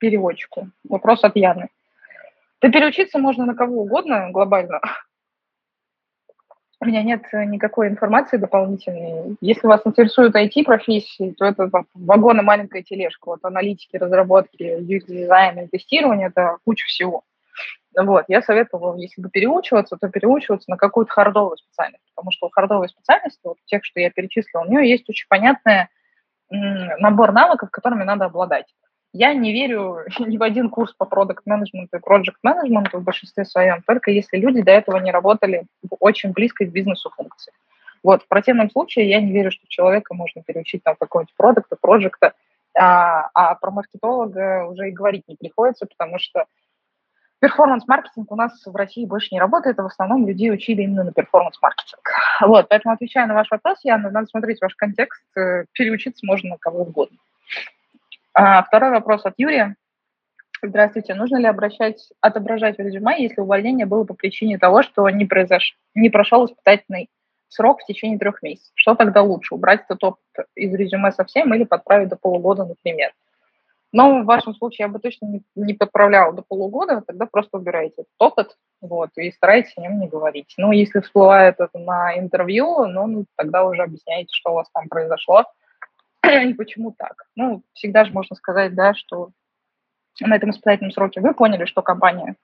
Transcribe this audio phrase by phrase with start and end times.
[0.00, 0.68] переводчику.
[0.88, 1.68] Вопрос от Яны.
[2.60, 4.80] Да переучиться можно на кого угодно глобально.
[6.82, 9.36] У меня нет никакой информации дополнительной.
[9.42, 13.28] Если вас интересуют IT-профессии, то это вагон и маленькая тележка.
[13.28, 17.22] Вот аналитики, разработки, UX-дизайн, тестирование– это куча всего.
[17.94, 22.50] Вот, я советовала, если бы переучиваться, то переучиваться на какую-то хардовую специальность, потому что у
[22.50, 25.88] хардовой специальности, вот тех, что я перечислила, у нее есть очень понятный
[26.50, 28.72] набор навыков, которыми надо обладать.
[29.12, 33.44] Я не верю ни в один курс по продукт менеджменту и проект менеджменту в большинстве
[33.44, 37.52] своем, только если люди до этого не работали в очень близкой к бизнесу функции.
[38.02, 42.32] Вот, в противном случае я не верю, что человека можно переучить там какого-нибудь продукта, проекта,
[42.74, 46.46] а, а про маркетолога уже и говорить не приходится, потому что
[47.40, 51.12] перформанс-маркетинг у нас в России больше не работает, а в основном людей учили именно на
[51.12, 52.00] перформанс-маркетинг.
[52.42, 56.58] Вот, поэтому отвечая на ваш вопрос, я надо смотреть ваш контекст, э, переучиться можно на
[56.58, 57.18] кого угодно.
[58.42, 59.76] А, второй вопрос от Юрия.
[60.62, 61.12] Здравствуйте.
[61.12, 65.76] Нужно ли обращать, отображать в резюме, если увольнение было по причине того, что не, произош...
[65.94, 67.10] не прошел испытательный
[67.48, 68.72] срок в течение трех месяцев?
[68.76, 70.22] Что тогда лучше, убрать этот опыт
[70.54, 73.12] из резюме совсем или подправить до полугода, например?
[73.92, 78.14] Но в вашем случае я бы точно не, подправляла до полугода, тогда просто убираете этот
[78.18, 80.54] опыт вот, и старайтесь о нем не говорить.
[80.56, 85.44] Ну, если всплывает это на интервью, ну, тогда уже объясняете, что у вас там произошло,
[86.50, 87.24] и почему так.
[87.36, 89.30] Ну, всегда же можно сказать, да, что
[90.20, 92.36] на этом испытательном сроке вы поняли, что компания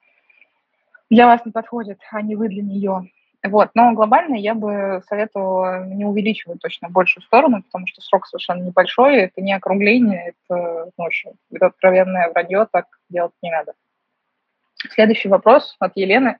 [1.10, 3.10] для вас не подходит, а не вы для нее.
[3.44, 3.70] Вот.
[3.74, 9.16] Но глобально я бы советовала не увеличивать точно большую сторону, потому что срок совершенно небольшой,
[9.16, 11.06] это не округление, это, ну,
[11.52, 13.74] это откровенное вранье, так делать не надо.
[14.90, 16.38] Следующий вопрос от Елены.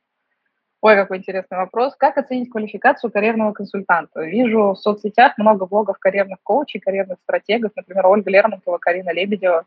[0.83, 1.95] Ой, какой интересный вопрос.
[1.97, 4.23] Как оценить квалификацию карьерного консультанта?
[4.23, 9.65] Вижу в соцсетях много блогов карьерных коучей, карьерных стратегов, например, Ольга Лермонтова, Карина Лебедева.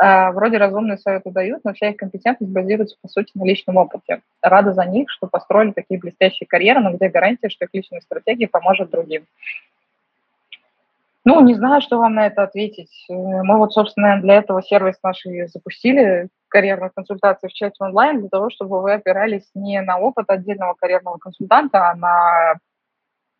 [0.00, 4.20] А, вроде разумные советы дают, но вся их компетентность базируется, по сути, на личном опыте.
[4.40, 8.46] Рада за них, что построили такие блестящие карьеры, но где гарантия, что их личная стратегия
[8.46, 9.26] поможет другим?
[11.24, 13.04] Ну, не знаю, что вам на это ответить.
[13.08, 18.28] Мы вот, собственно, для этого сервис наш и запустили, карьерных консультаций в чате онлайн, для
[18.28, 22.54] того, чтобы вы опирались не на опыт отдельного карьерного консультанта, а на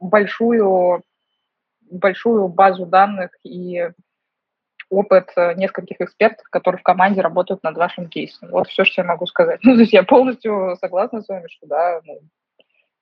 [0.01, 1.03] большую,
[1.91, 3.91] большую базу данных и
[4.91, 8.51] опыт нескольких экспертов, которые в команде работают над вашим кейсом.
[8.51, 9.61] Вот все, что я могу сказать.
[9.65, 12.21] Ну, то есть я полностью согласна с вами, что да, ну,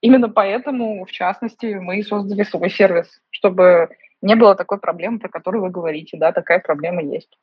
[0.00, 3.90] именно поэтому, в частности, мы создали свой сервис, чтобы
[4.22, 6.16] не было такой проблемы, про которую вы говорите.
[6.16, 7.38] Да, такая проблема есть.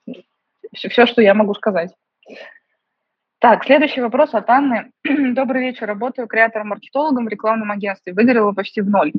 [0.73, 1.91] Все, все что я могу сказать.
[3.43, 4.93] Так, следующий вопрос от Анны.
[5.03, 5.85] Добрый вечер.
[5.85, 8.13] Работаю креатором-маркетологом в рекламном агентстве.
[8.13, 9.11] Выгорела почти в ноль.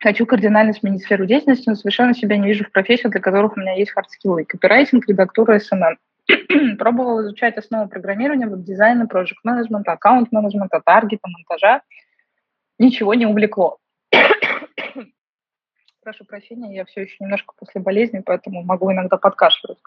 [0.00, 3.60] Хочу кардинально сменить сферу деятельности, но совершенно себя не вижу в профессиях, для которых у
[3.60, 4.44] меня есть hard skills.
[4.44, 5.96] Копирайтинг, редактура, SMM.
[6.78, 11.80] Пробовала изучать основы программирования, веб-дизайна, проект менеджмента аккаунт-менеджмента, таргета, монтажа.
[12.78, 13.78] Ничего не увлекло.
[16.02, 19.78] Прошу прощения, я все еще немножко после болезни, поэтому могу иногда подкашливать.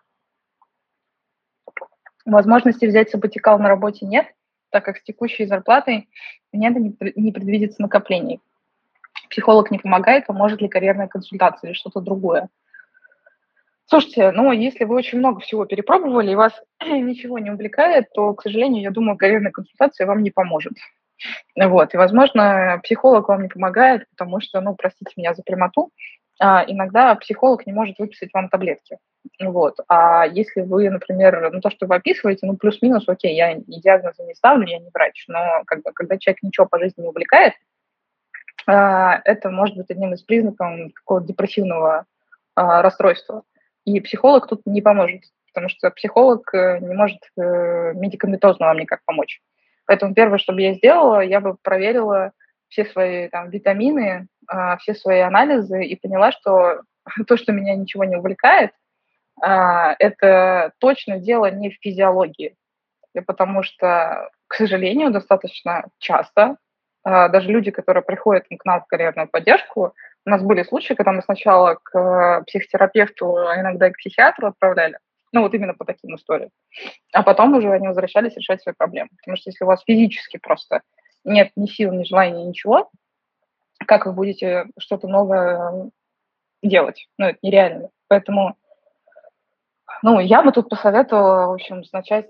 [2.26, 4.28] Возможности взять саботикал на работе нет,
[4.70, 6.10] так как с текущей зарплатой
[6.52, 8.40] мне не предвидится накоплений.
[9.30, 12.50] психолог не помогает, то может ли карьерная консультация или что-то другое.
[13.86, 18.42] Слушайте, ну, если вы очень много всего перепробовали и вас ничего не увлекает, то, к
[18.42, 20.74] сожалению, я думаю, карьерная консультация вам не поможет.
[21.56, 25.92] Вот, и, возможно, психолог вам не помогает, потому что, ну, простите меня за прямоту,
[26.40, 28.98] иногда психолог не может выписать вам таблетки.
[29.40, 29.78] Вот.
[29.88, 34.34] А если вы, например, ну, то, что вы описываете, ну, плюс-минус, окей, я диагнозы не
[34.34, 37.54] ставлю, я не врач, но как бы, когда человек ничего по жизни не увлекает,
[38.68, 42.06] а, это может быть одним из признаков какого-то депрессивного
[42.56, 43.44] а, расстройства.
[43.86, 49.02] И психолог тут не поможет, потому что психолог э, не может э, медикаментозно вам никак
[49.06, 49.42] помочь.
[49.88, 52.32] Поэтому первое, что бы я сделала, я бы проверила
[52.70, 56.82] все свои там, витамины, а, все свои анализы и поняла, что
[57.28, 58.72] то, что меня ничего не увлекает,
[59.42, 62.56] а, это точно дело не в физиологии.
[63.28, 66.58] Потому что, к сожалению, достаточно часто
[67.04, 69.94] а, даже люди, которые приходят к нам в карьерную поддержку,
[70.26, 75.00] у нас были случаи, когда мы сначала к психотерапевту, а иногда и к психиатру отправляли,
[75.32, 76.52] ну вот именно по таким историям.
[77.12, 79.10] А потом уже они возвращались решать свои проблемы.
[79.18, 80.82] Потому что если у вас физически просто
[81.24, 82.92] нет ни сил, ни желания, ничего,
[83.86, 85.90] как вы будете что-то новое
[86.62, 87.08] делать?
[87.18, 87.90] Ну, это нереально.
[88.08, 88.56] Поэтому,
[90.04, 92.30] ну, я бы тут посоветовала, в общем, начать,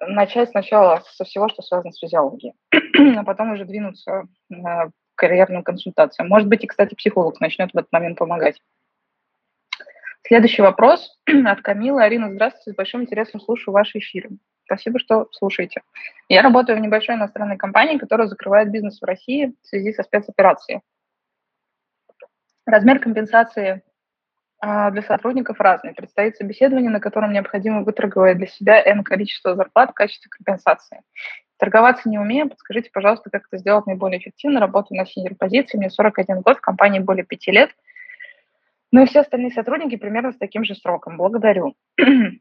[0.00, 2.54] начать сначала со всего, что связано с физиологией,
[3.18, 6.26] а потом уже двинуться на карьерную консультацию.
[6.26, 8.60] Может быть, и, кстати, психолог начнет в этот момент помогать.
[10.26, 12.02] Следующий вопрос от Камилы.
[12.02, 14.30] Арина, здравствуйте, с большим интересом слушаю ваши эфиры.
[14.70, 15.82] Спасибо, что слушаете.
[16.28, 20.82] Я работаю в небольшой иностранной компании, которая закрывает бизнес в России в связи со спецоперацией.
[22.66, 23.82] Размер компенсации
[24.60, 25.92] а, для сотрудников разный.
[25.92, 31.02] Предстоит собеседование, на котором необходимо выторговать для себя N количество зарплат в качестве компенсации.
[31.56, 34.60] Торговаться не умею, подскажите, пожалуйста, как это сделать наиболее эффективно.
[34.60, 37.70] Работаю на синер позиции, мне 41 год, в компании более 5 лет.
[38.92, 41.16] Ну и все остальные сотрудники примерно с таким же сроком.
[41.16, 41.74] Благодарю.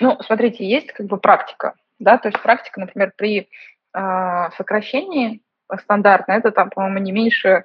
[0.00, 3.48] Ну, смотрите, есть как бы практика, да, то есть практика, например, при
[3.94, 5.42] э, сокращении
[5.80, 7.64] стандартно, это там, по-моему, не меньше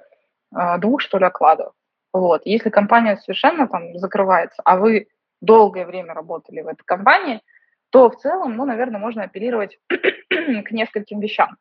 [0.54, 1.72] э, двух, что ли, окладов.
[2.12, 2.42] Вот.
[2.44, 5.08] Если компания совершенно там закрывается, а вы
[5.40, 7.40] долгое время работали в этой компании,
[7.90, 11.56] то в целом, ну, наверное, можно апеллировать к нескольким вещам.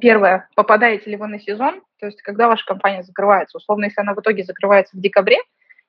[0.00, 3.58] Первое, попадаете ли вы на сезон, то есть когда ваша компания закрывается.
[3.58, 5.38] Условно, если она в итоге закрывается в декабре,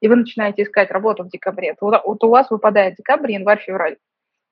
[0.02, 3.98] и вы начинаете искать работу в декабре, то вот у вас выпадает декабрь, январь, февраль.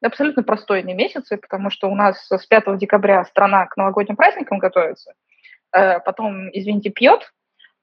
[0.02, 4.60] Абсолютно простой не месяцы, потому что у нас с 5 декабря страна к новогодним праздникам
[4.60, 5.14] готовится,
[5.74, 7.34] э, потом, извините, пьет,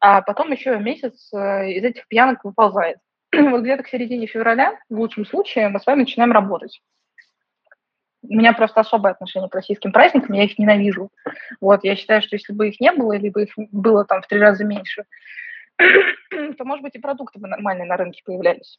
[0.00, 2.98] а потом еще месяц э, из этих пьянок выползает.
[3.36, 6.80] вот где-то к середине февраля, в лучшем случае, мы с вами начинаем работать.
[8.22, 11.10] У меня просто особое отношение к российским праздникам, я их ненавижу.
[11.60, 14.40] Вот, я считаю, что если бы их не было, либо их было там в три
[14.40, 15.04] раза меньше,
[16.58, 18.78] то, может быть, и продукты бы нормальные на рынке появлялись.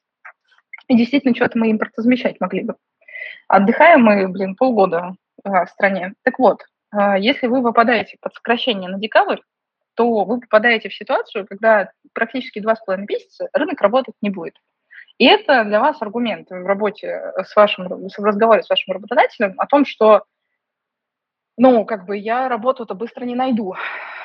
[0.88, 2.76] И действительно, что-то мы импортозамещать могли бы.
[3.48, 6.14] Отдыхаем мы, блин, полгода э, в стране.
[6.24, 6.64] Так вот,
[6.94, 9.40] э, если вы попадаете под сокращение на декабрь,
[9.96, 14.56] то вы попадаете в ситуацию, когда практически два с половиной месяца рынок работать не будет.
[15.18, 19.66] И это для вас аргумент в работе с вашим, в разговоре с вашим работодателем о
[19.66, 20.24] том, что
[21.58, 23.76] ну, как бы я работу-то быстро не найду.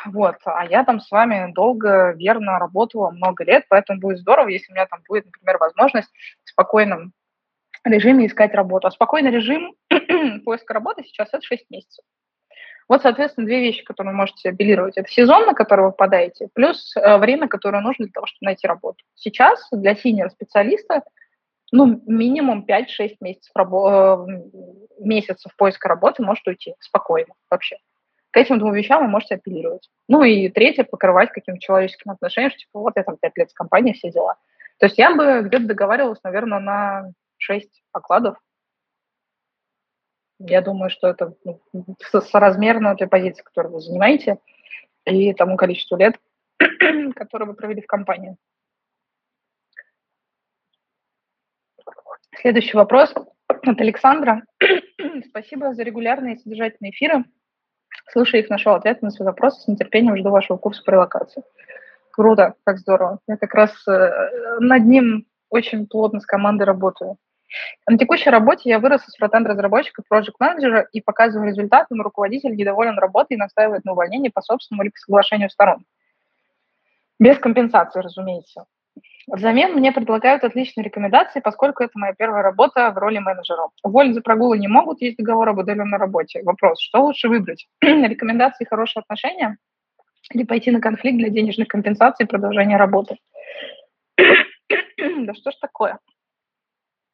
[0.04, 4.72] Вот, а я там с вами долго, верно работала, много лет, поэтому будет здорово, если
[4.72, 6.10] у меня там будет, например, возможность
[6.44, 7.12] в спокойном
[7.84, 8.88] режиме искать работу.
[8.88, 9.74] А спокойный режим
[10.44, 12.04] поиска работы сейчас это 6 месяцев.
[12.88, 14.98] Вот, соответственно, две вещи, которые вы можете апеллировать.
[14.98, 18.66] Это сезон, на который вы попадаете, плюс э, время, которое нужно для того, чтобы найти
[18.66, 19.02] работу.
[19.14, 21.02] Сейчас для senior-специалиста
[21.72, 24.42] ну, минимум 5-6 месяцев, рабо- э,
[24.98, 27.78] месяцев поиска работы может уйти спокойно вообще.
[28.30, 29.88] К этим двум вещам вы можете апеллировать.
[30.06, 33.54] Ну и третье, покрывать каким-то человеческим отношением, что типа вот я там 5 лет с
[33.54, 34.36] компанией, все дела.
[34.78, 38.36] То есть я бы где-то договаривалась, наверное, на 6 окладов.
[40.38, 41.96] Я думаю, что это ну,
[42.30, 44.38] соразмерно той позиции, которую вы занимаете,
[45.06, 46.18] и тому количеству лет,
[47.14, 48.36] которые вы провели в компании.
[52.40, 53.14] Следующий вопрос
[53.46, 54.42] от Александра.
[55.28, 57.24] Спасибо за регулярные содержательные эфиры.
[58.10, 59.62] Слушаю их, нашел ответ на свой вопрос.
[59.62, 61.42] С нетерпением жду вашего курса по релокации.
[62.10, 63.18] Круто, как здорово.
[63.28, 67.18] Я как раз э, над ним очень плотно с командой работаю.
[67.86, 72.56] На текущей работе я вырос из фронтенд-разработчика в project менеджера и показываю результаты, но руководитель
[72.56, 75.84] недоволен работой и настаивает на увольнении по собственному или по соглашению сторон.
[77.18, 78.64] Без компенсации, разумеется.
[79.28, 83.68] Взамен мне предлагают отличные рекомендации, поскольку это моя первая работа в роли менеджера.
[83.82, 86.42] Уволить за прогулы не могут, есть договор об удаленной работе.
[86.42, 87.68] Вопрос, что лучше выбрать?
[87.80, 89.58] Рекомендации хорошие отношения
[90.32, 93.16] или пойти на конфликт для денежной компенсации и продолжения работы?
[94.16, 95.98] да что ж такое?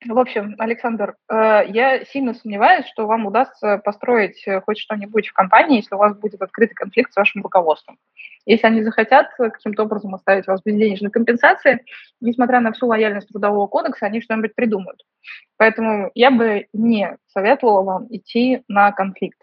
[0.07, 5.33] В общем, Александр, э, я сильно сомневаюсь, что вам удастся построить э, хоть что-нибудь в
[5.33, 7.99] компании, если у вас будет открытый конфликт с вашим руководством.
[8.47, 11.85] Если они захотят каким-то образом оставить вас без денежной компенсации,
[12.21, 15.02] несмотря на всю лояльность Трудового кодекса, они что-нибудь придумают.
[15.57, 19.40] Поэтому я бы не советовала вам идти на конфликт.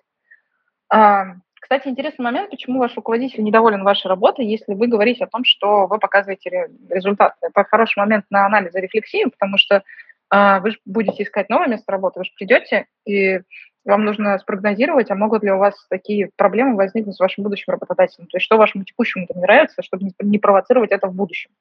[0.89, 5.43] А, кстати, интересный момент, почему ваш руководитель недоволен вашей работой, если вы говорите о том,
[5.43, 7.35] что вы показываете результаты.
[7.41, 9.83] Это хороший момент на анализ и рефлексию, потому что
[10.31, 13.41] вы же будете искать новое место работы, вы же придете, и
[13.85, 18.27] вам нужно спрогнозировать, а могут ли у вас такие проблемы возникнуть с вашим будущим работодателем.
[18.27, 21.51] То есть что вашему текущему не нравится, чтобы не провоцировать это в будущем.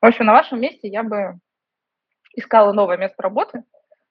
[0.00, 1.38] В общем, на вашем месте я бы
[2.34, 3.64] искала новое место работы,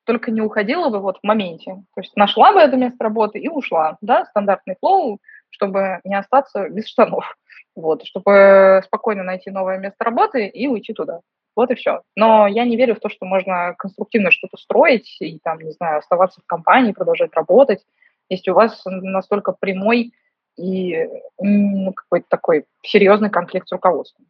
[0.05, 1.83] только не уходила бы вот в моменте.
[1.93, 6.67] То есть нашла бы это место работы и ушла, да, стандартный флоу, чтобы не остаться
[6.69, 7.35] без штанов.
[7.75, 11.21] Вот, чтобы спокойно найти новое место работы и уйти туда.
[11.61, 12.01] Вот и все.
[12.15, 15.99] Но я не верю в то, что можно конструктивно что-то строить и там, не знаю,
[15.99, 17.85] оставаться в компании, продолжать работать,
[18.29, 20.11] если у вас настолько прямой
[20.57, 21.07] и
[21.39, 24.25] ну, какой-то такой серьезный конфликт с руководством.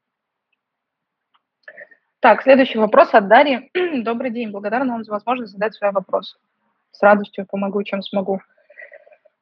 [2.19, 3.71] Так, следующий вопрос от Дарьи.
[4.03, 6.37] Добрый день, благодарна вам за возможность задать свои вопросы.
[6.91, 8.41] С радостью помогу, чем смогу.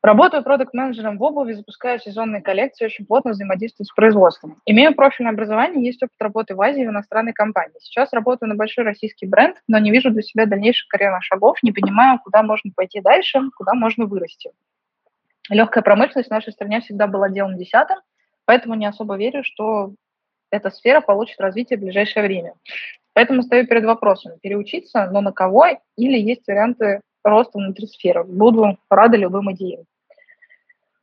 [0.01, 4.62] Работаю продукт-менеджером в обуви, запускаю сезонные коллекции, очень плотно взаимодействую с производством.
[4.65, 7.75] Имею профильное образование, есть опыт работы в Азии в иностранной компании.
[7.82, 11.74] Сейчас работаю на большой российский бренд, но не вижу для себя дальнейших карьерных шагов, не
[11.74, 14.51] понимаю, куда можно пойти дальше, куда можно вырасти.
[15.50, 17.98] Легкая промышленность в нашей стране всегда была делом десятым,
[18.46, 19.94] поэтому не особо верю, что
[20.50, 22.53] эта сфера получит развитие в ближайшее время.
[23.13, 25.65] Поэтому стою перед вопросом, переучиться, но на кого,
[25.98, 28.24] или есть варианты роста внутри сферы.
[28.24, 29.86] Буду рада любым идеям.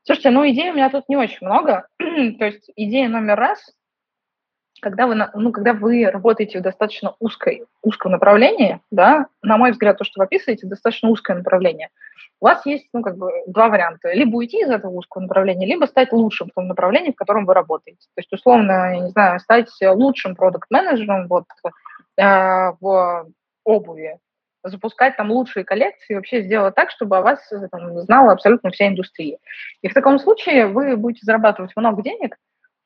[0.04, 1.88] Слушайте, ну идей у меня тут не очень много.
[1.98, 3.58] То есть идея номер раз,
[4.80, 9.98] когда вы, ну, когда вы работаете в достаточно узкой, узком направлении, да, на мой взгляд,
[9.98, 11.88] то, что вы описываете, достаточно узкое направление,
[12.40, 14.12] у вас есть, ну, как бы, два варианта.
[14.12, 17.54] Либо уйти из этого узкого направления, либо стать лучшим в том направлении, в котором вы
[17.54, 18.06] работаете.
[18.14, 21.44] То есть, условно, я не знаю, стать лучшим продукт-менеджером вот,
[22.18, 23.26] э, в
[23.64, 24.18] обуви,
[24.68, 28.88] запускать там лучшие коллекции, вообще сделать так, чтобы о вас э, там, знала абсолютно вся
[28.88, 29.38] индустрия.
[29.82, 32.36] И в таком случае вы будете зарабатывать много денег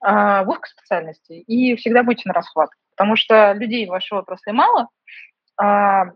[0.01, 4.53] а, в узкой специальности и всегда будете на расхват, потому что людей в вашей отрасли
[4.53, 4.89] мало,
[5.59, 6.13] а,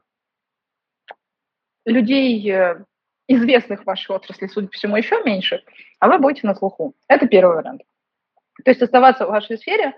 [1.84, 2.82] людей э,
[3.28, 5.62] известных в вашей отрасли, судя по всему, еще меньше,
[6.00, 6.94] а вы будете на слуху.
[7.08, 7.82] Это первый вариант.
[8.64, 9.94] То есть оставаться в вашей сфере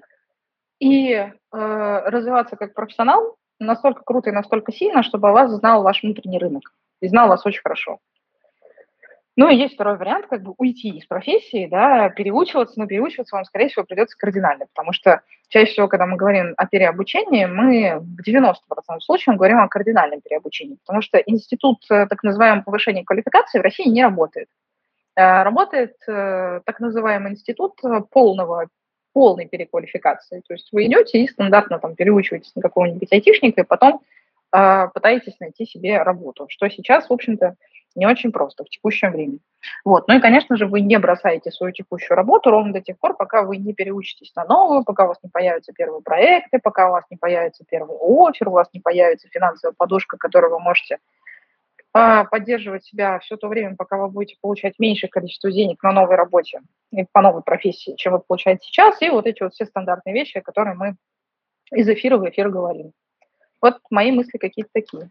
[0.78, 6.02] и э, развиваться как профессионал, настолько круто и настолько сильно, чтобы о вас знал ваш
[6.02, 7.98] внутренний рынок и знал вас очень хорошо.
[9.38, 13.44] Ну и есть второй вариант, как бы уйти из профессии, да, переучиваться, но переучиваться вам,
[13.44, 18.26] скорее всего, придется кардинально, потому что чаще всего, когда мы говорим о переобучении, мы в
[18.26, 18.54] 90%
[19.00, 23.86] случаев говорим о кардинальном переобучении, потому что институт э, так называемого повышения квалификации в России
[23.86, 24.48] не работает.
[25.16, 27.78] Э, работает э, так называемый институт
[28.10, 28.68] полного
[29.16, 30.42] полной переквалификации.
[30.46, 34.02] То есть вы идете и стандартно там переучиваетесь на какого-нибудь айтишника, и потом
[34.54, 37.54] э, пытаетесь найти себе работу, что сейчас, в общем-то,
[37.94, 39.38] не очень просто в текущем времени.
[39.86, 40.06] Вот.
[40.06, 43.40] Ну и, конечно же, вы не бросаете свою текущую работу ровно до тех пор, пока
[43.40, 47.04] вы не переучитесь на новую, пока у вас не появятся первые проекты, пока у вас
[47.10, 50.98] не появится первый офер, у вас не появится финансовая подушка, которую вы можете
[52.30, 56.60] поддерживать себя все то время, пока вы будете получать меньшее количество денег на новой работе
[56.92, 60.40] и по новой профессии, чем вы получаете сейчас, и вот эти вот все стандартные вещи,
[60.40, 60.96] которые мы
[61.72, 62.92] из эфира в эфир говорим.
[63.60, 65.10] Вот мои мысли какие-то такие.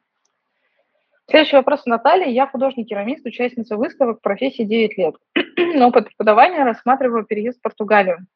[1.28, 2.28] Следующий вопрос Наталья.
[2.28, 5.16] Я художник-керамист, участница выставок, профессии 9 лет.
[5.82, 8.28] Опыт преподавания рассматриваю переезд в Португалию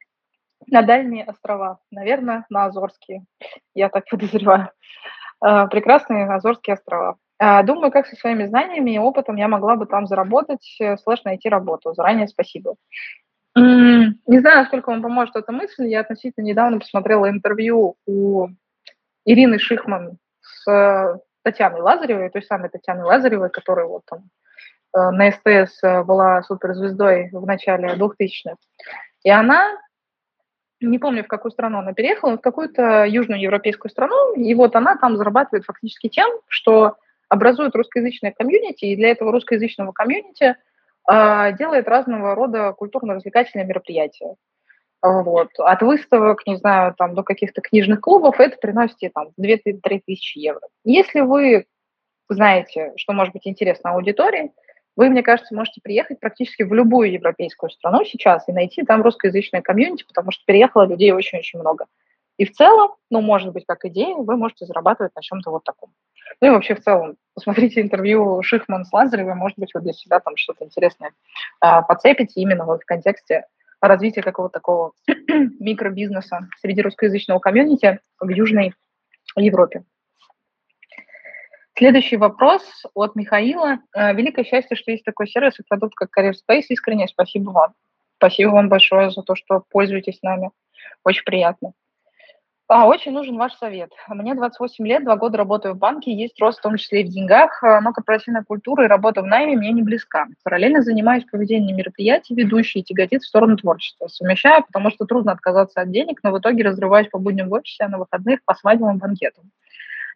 [0.67, 3.25] на дальние острова, наверное, на Азорские,
[3.73, 4.71] я так подозреваю.
[5.39, 7.17] А, прекрасные Азорские острова.
[7.41, 11.23] А, думаю, как со своими знаниями и опытом я могла бы там заработать, э, слэш
[11.23, 11.93] найти работу.
[11.93, 12.75] Заранее спасибо.
[13.55, 15.87] Не знаю, насколько вам поможет эта мысль.
[15.87, 18.47] Я относительно недавно посмотрела интервью у
[19.25, 24.29] Ирины Шихман с э, Татьяной Лазаревой, той самой Татьяной Лазаревой, которая вот там
[24.93, 28.57] э, на СТС была суперзвездой в начале 2000-х.
[29.23, 29.77] И она,
[30.81, 34.97] не помню, в какую страну она переехала, в какую-то южную европейскую страну, и вот она
[34.97, 36.97] там зарабатывает фактически тем, что
[37.29, 40.55] образует русскоязычное комьюнити, и для этого русскоязычного комьюнити
[41.09, 44.35] э, делает разного рода культурно-развлекательные мероприятия.
[45.01, 45.49] Вот.
[45.59, 50.67] От выставок, не знаю, там, до каких-то книжных клубов это приносит там 2-3 тысячи евро.
[50.83, 51.65] Если вы
[52.27, 54.51] знаете, что может быть интересно аудитории,
[54.95, 59.61] вы, мне кажется, можете приехать практически в любую европейскую страну сейчас и найти там русскоязычное
[59.61, 61.85] комьюнити, потому что переехало людей очень-очень много.
[62.37, 65.91] И в целом, ну, может быть, как идея, вы можете зарабатывать на чем-то вот таком.
[66.41, 70.19] Ну и вообще в целом, посмотрите интервью Шихман с Лазаревой, может быть, вы для себя
[70.19, 71.11] там что-то интересное
[71.63, 73.45] э, подцепите именно вот в контексте
[73.81, 74.91] развития какого-то такого
[75.59, 78.73] микробизнеса среди русскоязычного комьюнити в Южной
[79.35, 79.83] Европе.
[81.77, 83.79] Следующий вопрос от Михаила.
[83.95, 86.65] Э, великое счастье, что есть такой сервис и продукт, как Career Space.
[86.69, 87.73] Искренне спасибо вам.
[88.17, 90.51] Спасибо вам большое за то, что пользуетесь нами.
[91.05, 91.71] Очень приятно.
[92.71, 93.89] А, очень нужен ваш совет.
[94.07, 97.09] Мне 28 лет, два года работаю в банке, есть рост в том числе и в
[97.09, 100.27] деньгах, э, но корпоративная культура и работа в найме мне не близка.
[100.43, 104.07] Параллельно занимаюсь проведением мероприятий, ведущий тяготит в сторону творчества.
[104.07, 107.85] Совмещаю, потому что трудно отказаться от денег, но в итоге разрываюсь по будням в офисе,
[107.85, 109.45] а на выходных по свадебным банкетам.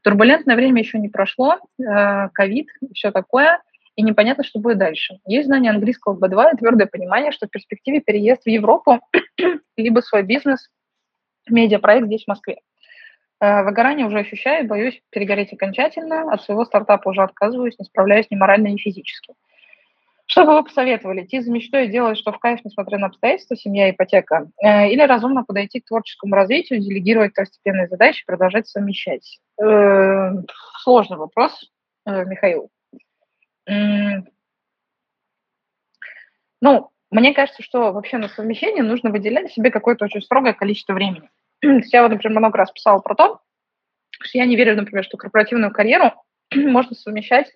[0.03, 3.63] Турбулентное время еще не прошло, э, ковид все такое,
[3.95, 5.17] и непонятно, что будет дальше.
[5.25, 9.00] Есть знание английского B2 и твердое понимание, что в перспективе переезд в Европу
[9.75, 10.69] либо свой бизнес,
[11.50, 12.60] медиапроект здесь, в Москве.
[13.44, 16.32] Э, выгорание уже ощущаю, боюсь перегореть окончательно.
[16.32, 19.34] От своего стартапа уже отказываюсь, не справляюсь ни морально, ни физически.
[20.26, 21.24] Что бы вы посоветовали?
[21.24, 24.48] Идти за мечтой и делать, что в кайф, несмотря на обстоятельства, семья, ипотека?
[24.64, 29.40] Э, или разумно подойти к творческому развитию, делегировать второстепенные задачи, продолжать совмещать?
[29.62, 30.32] Э,
[30.82, 31.70] сложный вопрос,
[32.06, 32.70] Михаил.
[36.62, 41.29] Ну, мне кажется, что вообще на совмещение нужно выделять себе какое-то очень строгое количество времени.
[41.62, 43.39] Я вот, например, много раз писала про то,
[44.22, 46.13] что я не верю, например, что корпоративную карьеру
[46.55, 47.51] можно совмещать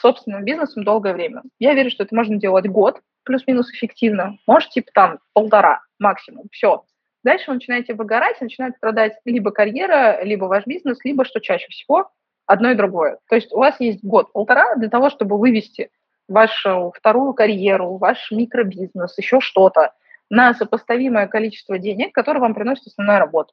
[0.00, 1.42] собственным бизнесом долгое время.
[1.58, 6.84] Я верю, что это можно делать год, плюс-минус эффективно, может, типа там полтора максимум, все.
[7.22, 12.10] Дальше вы начинаете выгорать, начинает страдать либо карьера, либо ваш бизнес, либо, что чаще всего,
[12.46, 13.18] одно и другое.
[13.28, 15.90] То есть у вас есть год-полтора для того, чтобы вывести
[16.28, 19.92] вашу вторую карьеру, ваш микробизнес, еще что-то
[20.30, 23.52] на сопоставимое количество денег, которое вам приносит основная работа.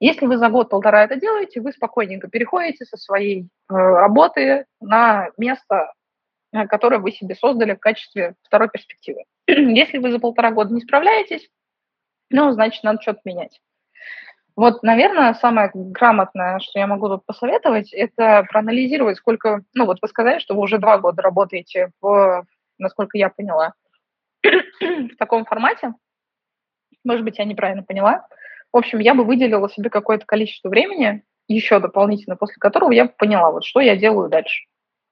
[0.00, 5.92] Если вы за год-полтора это делаете, вы спокойненько переходите со своей э, работы на место,
[6.52, 9.24] э, которое вы себе создали в качестве второй перспективы.
[9.48, 11.48] Если вы за полтора года не справляетесь,
[12.30, 13.60] ну, значит, надо что-то менять.
[14.58, 20.08] Вот, наверное, самое грамотное, что я могу тут посоветовать, это проанализировать, сколько, ну, вот вы
[20.08, 22.44] сказали, что вы уже два года работаете в,
[22.76, 23.74] насколько я поняла,
[24.42, 25.94] в таком формате.
[27.04, 28.26] Может быть, я неправильно поняла.
[28.72, 33.52] В общем, я бы выделила себе какое-то количество времени, еще дополнительно, после которого я поняла,
[33.52, 34.64] вот что я делаю дальше.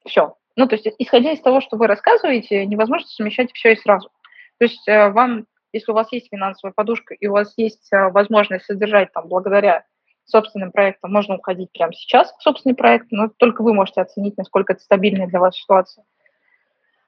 [0.04, 0.34] Все.
[0.56, 4.10] Ну, то есть, исходя из того, что вы рассказываете, невозможно совмещать все и сразу.
[4.58, 5.46] То есть э, вам,
[5.76, 9.84] если у вас есть финансовая подушка и у вас есть э, возможность содержать там благодаря
[10.24, 14.72] собственным проектам, можно уходить прямо сейчас в собственный проект, но только вы можете оценить, насколько
[14.72, 16.04] это стабильная для вас ситуация.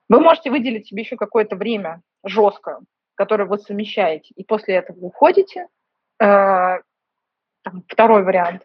[0.08, 2.78] Вы можете выделить себе еще какое-то время жесткое,
[3.16, 5.66] которое вы совмещаете, и после этого уходите,
[6.20, 6.78] Э,
[7.88, 8.62] второй вариант.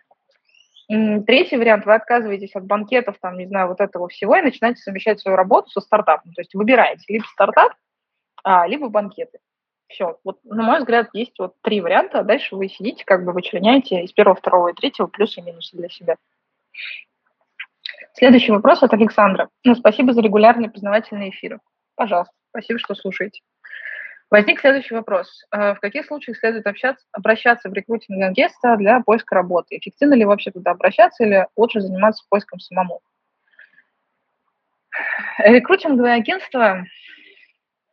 [0.87, 5.19] Третий вариант, вы отказываетесь от банкетов, там, не знаю, вот этого всего и начинаете совмещать
[5.19, 6.33] свою работу со стартапом.
[6.33, 7.73] То есть выбираете либо стартап,
[8.43, 9.39] а, либо банкеты.
[9.87, 10.17] Все.
[10.23, 12.19] Вот, на мой взгляд, есть вот три варианта.
[12.19, 15.77] А дальше вы сидите, как бы вычленяете из первого, второго и третьего плюсы и минусы
[15.77, 16.15] для себя.
[18.13, 19.49] Следующий вопрос от Александра.
[19.63, 21.59] Ну, спасибо за регулярные познавательные эфиры.
[21.95, 22.33] Пожалуйста.
[22.49, 23.41] Спасибо, что слушаете.
[24.29, 25.45] Возник следующий вопрос.
[25.51, 29.77] Э, в каких случаях следует общаться, обращаться в рекрутинговое агентство для поиска работы?
[29.77, 33.01] Эффективно ли вообще туда обращаться или лучше заниматься поиском самому?
[35.37, 36.83] Рекрутинговое агентство,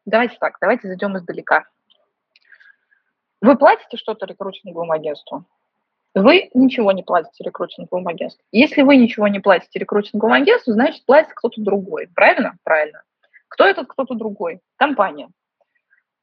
[0.06, 1.64] давайте так, давайте зайдем издалека.
[3.40, 5.44] Вы платите что-то рекрутинговому агентству?
[6.14, 8.44] Вы ничего не платите рекрутинговому агентству.
[8.50, 12.08] Если вы ничего не платите рекрутинговому агентству, значит, платит кто-то другой.
[12.14, 12.56] Правильно?
[12.64, 13.02] Правильно.
[13.48, 14.60] Кто этот кто-то другой?
[14.76, 15.28] Компания.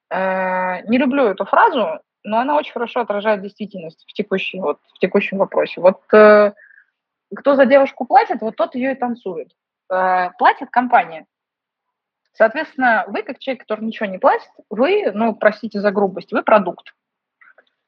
[0.10, 5.00] Э, не люблю эту фразу, но она очень хорошо отражает действительность в, текущем вот, в
[5.00, 5.80] текущем вопросе.
[5.82, 6.54] Вот э,
[7.36, 9.52] кто за девушку платит, вот тот ее и танцует.
[9.90, 11.26] Э, платит компания.
[12.34, 16.94] Соответственно, вы, как человек, который ничего не платит, вы, ну, простите за грубость, вы продукт.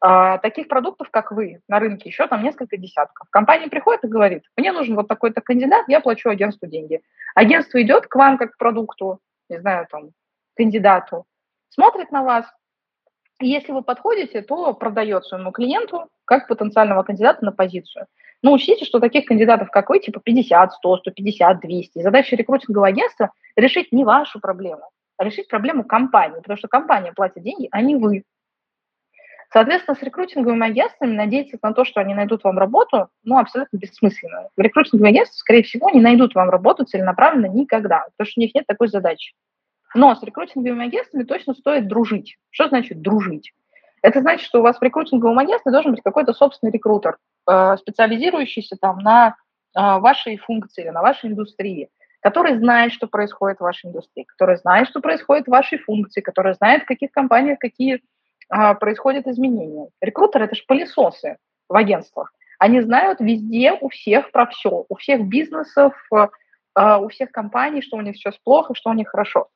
[0.02, 3.28] А, таких продуктов, как вы, на рынке еще там несколько десятков.
[3.30, 7.02] Компания приходит и говорит, мне нужен вот такой-то кандидат, я плачу агентству деньги.
[7.36, 10.12] Агентство идет к вам как к продукту, не знаю, там,
[10.56, 11.26] кандидату,
[11.70, 12.46] смотрит на вас,
[13.42, 18.08] и если вы подходите, то продает своему клиенту как потенциального кандидата на позицию.
[18.42, 22.02] Но учтите, что таких кандидатов, как вы, типа 50, 100, 150, 200.
[22.02, 24.84] Задача рекрутингового агентства– решить не вашу проблему,
[25.18, 28.24] а решить проблему компании, потому что компания платит деньги, а не вы.
[29.52, 34.50] Соответственно, с рекрутинговыми агентствами надеяться на то, что они найдут вам работу, ну, абсолютно бессмысленно.
[34.58, 38.66] Рекрутинговые агентства, скорее всего, не найдут вам работу целенаправленно никогда, потому что у них нет
[38.68, 39.34] такой задачи.
[39.96, 42.38] Но с рекрутинговыми агентствами точно стоит дружить.
[42.52, 43.54] Что значит дружить?
[44.04, 47.18] Это значит, что у вас в рекрутинговом агентстве должен быть какой-то собственный рекрутер,
[47.50, 49.32] э, специализирующийся там на э,
[49.74, 51.90] вашей функции на вашей индустрии,
[52.22, 56.54] который знает, что происходит в вашей индустрии, который знает, что происходит в вашей функции, который
[56.54, 58.02] знает, в каких компаниях какие
[58.50, 59.88] а, происходят изменения.
[60.02, 62.34] Рекрутеры– это же пылесосы в агентствах.
[62.58, 65.94] Они знают везде у всех про все, у всех бизнесов,
[66.76, 69.48] а, у всех компаний, что у них сейчас плохо, что у них хорошо.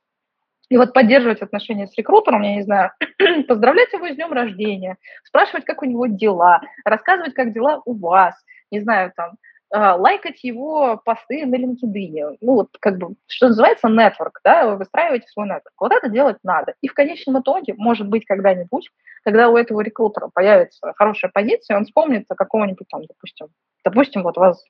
[0.69, 2.91] И вот поддерживать отношения с рекрутером, я не знаю,
[3.47, 8.35] поздравлять его с днем рождения, спрашивать, как у него дела, рассказывать, как дела у вас,
[8.71, 9.33] не знаю, там,
[9.73, 12.37] лайкать его посты на LinkedIn.
[12.41, 15.73] Ну, вот как бы, что называется, нетворк, да, вы выстраиваете свой нетворк.
[15.79, 16.75] Вот это делать надо.
[16.81, 18.89] И в конечном итоге, может быть, когда-нибудь,
[19.23, 23.47] когда у этого рекрутера появится хорошая позиция, он вспомнит о какого-нибудь там, допустим,
[23.83, 24.63] допустим, вот вас,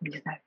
[0.00, 0.38] не знаю,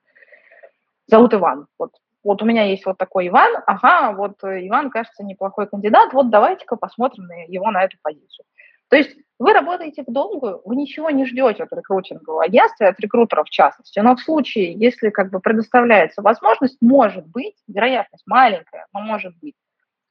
[1.08, 1.68] зовут Иван.
[1.78, 1.92] Вот,
[2.24, 6.78] вот у меня есть вот такой Иван, ага, вот Иван, кажется, неплохой кандидат, вот давайте-ка
[6.78, 8.46] посмотрим на его на эту позицию.
[8.90, 13.44] То есть вы работаете в долгую, вы ничего не ждете от рекрутингового агентства, от рекрутера
[13.44, 14.00] в частности.
[14.00, 19.56] Но в случае, если как бы предоставляется возможность, может быть, вероятность маленькая, но может быть,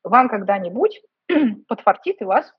[0.04, 1.02] вам когда-нибудь
[1.68, 2.52] подфартит и вас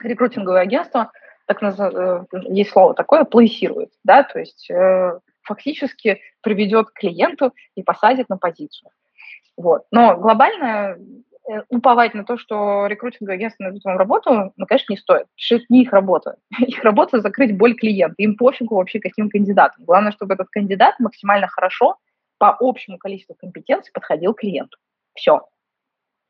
[0.00, 1.10] рекрутинговое агентство,
[1.46, 7.54] так называемое, э, есть слово такое, плейсирует, да, то есть э, фактически приведет к клиенту
[7.74, 8.90] и посадит на позицию.
[9.56, 9.84] Вот.
[9.90, 10.98] Но глобально
[11.68, 15.26] уповать на то, что рекрутинговые агентства найдут вам работу, ну, конечно, не стоит.
[15.50, 16.36] Это не их работа.
[16.58, 18.14] Их работа– закрыть боль клиента.
[18.18, 19.84] Им пофигу вообще, каким кандидатом.
[19.84, 21.96] Главное, чтобы этот кандидат максимально хорошо
[22.38, 24.76] по общему количеству компетенций подходил клиенту.
[25.14, 25.40] Все.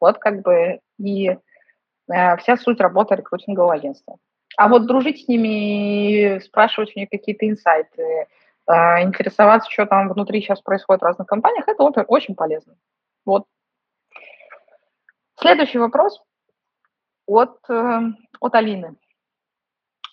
[0.00, 4.16] Вот как бы и э, вся суть работы рекрутингового агентства.
[4.56, 10.40] А вот дружить с ними, спрашивать у них какие-то инсайты, э, интересоваться, что там внутри
[10.40, 12.74] сейчас происходит в разных компаниях, это очень полезно.
[13.24, 13.44] Вот
[15.40, 16.20] Следующий вопрос
[17.26, 18.00] от, э,
[18.40, 18.96] от Алины.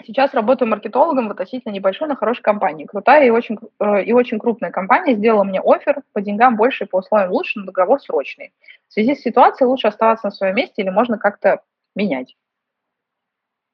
[0.04, 2.86] Сейчас работаю маркетологом в относительно небольшой, но хорошей компании.
[2.86, 6.88] Крутая и очень, э, и очень крупная компания сделала мне офер по деньгам больше и
[6.88, 8.54] по условиям лучше, но договор срочный.
[8.88, 11.64] В связи с ситуацией лучше оставаться на своем месте или можно как-то
[11.96, 12.36] менять?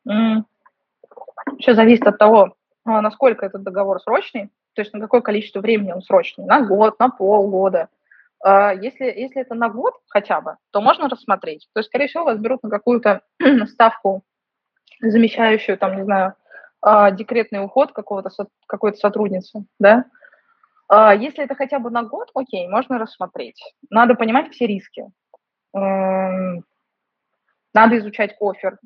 [0.05, 5.91] Все зависит от того, а, насколько этот договор срочный, то есть на какое количество времени
[5.91, 7.89] он срочный, на год, на полгода–
[8.43, 11.67] если, если это на год хотя бы, то можно рассмотреть.
[11.73, 13.21] То есть, скорее всего, вас берут на какую-то
[13.67, 14.23] ставку,
[14.99, 16.35] замещающую, там, не знаю,
[16.81, 18.29] а, декретный уход какого-то,
[18.67, 20.05] какой-то сотрудницы, да.
[20.87, 23.61] А, если это хотя бы на год, окей, можно рассмотреть.
[23.89, 25.05] Надо понимать все риски.
[25.73, 26.65] Эм,
[27.73, 28.79] надо изучать офер,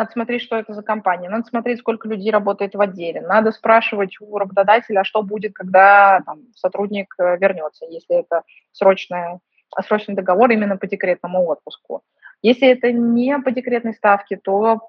[0.00, 4.16] надо смотреть, что это за компания, надо смотреть, сколько людей работает в отделе, надо спрашивать
[4.20, 9.40] у работодателя, что будет, когда там, сотрудник э, вернется, если это срочная,
[9.86, 12.02] срочный договор именно по декретному отпуску.
[12.40, 14.88] Если это не по декретной ставке, то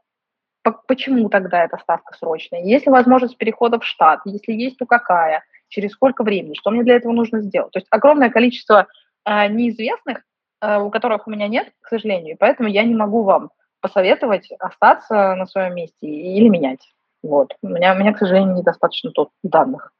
[0.87, 2.63] почему тогда эта ставка срочная?
[2.63, 4.21] Есть ли возможность перехода в штат?
[4.23, 5.43] Если есть, то какая?
[5.67, 6.53] Через сколько времени?
[6.53, 7.71] Что мне для этого нужно сделать?
[7.71, 8.87] То есть огромное количество
[9.25, 10.23] э, неизвестных,
[10.61, 13.49] э, у которых у меня нет, к сожалению, поэтому я не могу вам
[13.81, 16.93] посоветовать остаться на своем месте или менять.
[17.23, 17.55] Вот.
[17.61, 19.91] У меня, у меня к сожалению, недостаточно тут данных.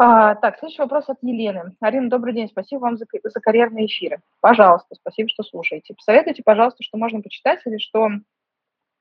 [0.00, 1.74] А, так, следующий вопрос от Елены.
[1.80, 2.48] Арина, добрый день.
[2.48, 4.20] Спасибо вам за, за карьерные эфиры.
[4.40, 5.94] Пожалуйста, спасибо, что слушаете.
[5.94, 8.08] Посоветуйте, пожалуйста, что можно почитать или что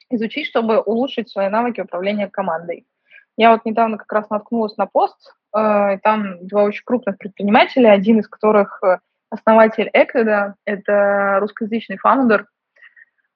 [0.10, 2.88] изучить, чтобы улучшить свои навыки управления командой.
[3.36, 8.20] Я вот недавно как раз наткнулась на пост, э, там два очень крупных предпринимателя, один
[8.20, 8.98] из которых э,
[9.30, 12.48] основатель Эквида, это русскоязычный фаундер,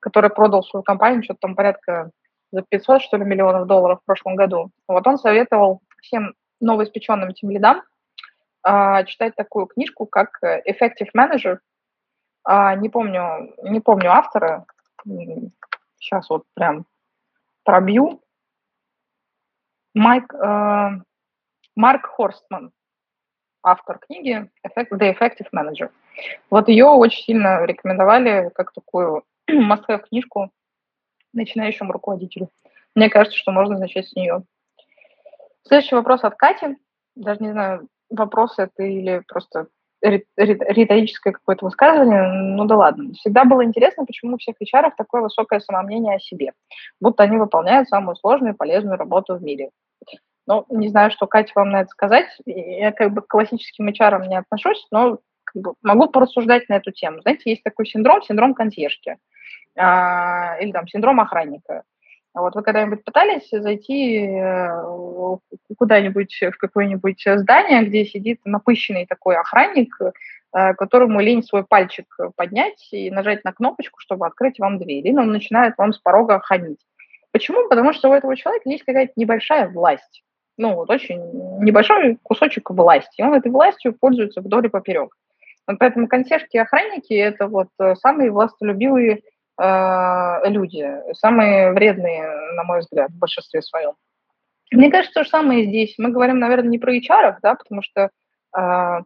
[0.02, 2.12] который продал свою компанию, что-то там порядка
[2.52, 4.72] за 500, что ли, миллионов долларов в прошлом году.
[4.88, 7.84] Вот он советовал всем новоиспеченным тем лидам
[8.64, 11.60] а, читать такую книжку, как Effective Manager.
[12.44, 14.66] А, не помню, не помню автора.
[15.98, 16.86] Сейчас вот прям
[17.64, 18.22] пробью.
[19.94, 20.90] Майк, э,
[21.76, 22.72] Марк Хорстман,
[23.62, 25.92] автор книги The Effective Manager.
[26.50, 30.52] Вот ее очень сильно рекомендовали как такую must книжку
[31.34, 32.50] начинающему руководителю.
[32.96, 34.44] Мне кажется, что можно начать с нее.
[35.64, 36.78] Следующий вопрос от Кати.
[37.16, 39.68] Даже не знаю, вопрос это или просто
[40.02, 43.14] риторическое какое-то высказывание, ну да ладно.
[43.14, 46.54] Всегда было интересно, почему у всех HR такое высокое самомнение о себе,
[47.00, 49.70] будто они выполняют самую сложную и полезную работу в мире.
[50.48, 52.26] Ну, не знаю, что Катя вам на это сказать.
[52.46, 56.92] Я как бы к классическим HR не отношусь, но как бы могу порассуждать на эту
[56.92, 57.22] тему.
[57.22, 59.18] Знаете, есть такой синдром, синдром консьержки.
[59.78, 61.84] А, или там синдром охранника.
[62.34, 64.70] Вот вы когда-нибудь пытались зайти э,
[65.78, 72.06] куда-нибудь в какое-нибудь здание, где сидит напыщенный такой охранник, э, которому лень свой пальчик
[72.38, 76.40] поднять и нажать на кнопочку, чтобы открыть вам дверь, или он начинает вам с порога
[76.40, 76.80] хамить.
[77.32, 77.68] Почему?
[77.68, 80.24] Потому что у этого человека есть какая-то небольшая власть.
[80.58, 81.20] Ну, вот очень
[81.62, 83.20] небольшой кусочек власти.
[83.20, 85.18] И он этой властью пользуется вдоль и поперек.
[85.68, 89.22] Вот поэтому консьержки и охранники– это вот самые властолюбивые
[89.62, 93.94] э, люди, самые вредные, на мой взгляд, в большинстве своем.
[94.72, 95.96] Мне кажется, то же самое здесь.
[95.98, 98.10] Мы говорим, наверное, не про HR, да, потому что
[98.58, 99.02] э,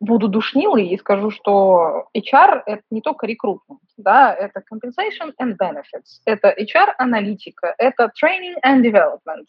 [0.00, 6.20] буду душнилой и скажу, что HR– это не только рекрутмент, да, это compensation and benefits,
[6.24, 9.44] это HR-аналитика, это training and development,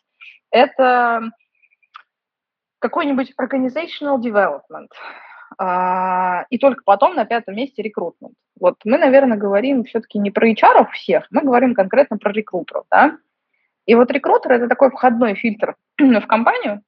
[0.52, 1.32] это
[2.80, 4.90] какой-нибудь organizational development,
[5.60, 8.34] и только потом на пятом месте рекрутмент.
[8.60, 13.18] Вот мы, наверное, говорим все-таки не про HR всех, мы говорим конкретно про рекрутеров, да.
[13.86, 16.82] И вот рекрутер– это такой входной фильтр в компанию,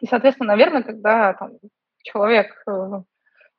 [0.00, 1.52] и, соответственно, наверное, когда там,
[2.02, 3.00] человек, э,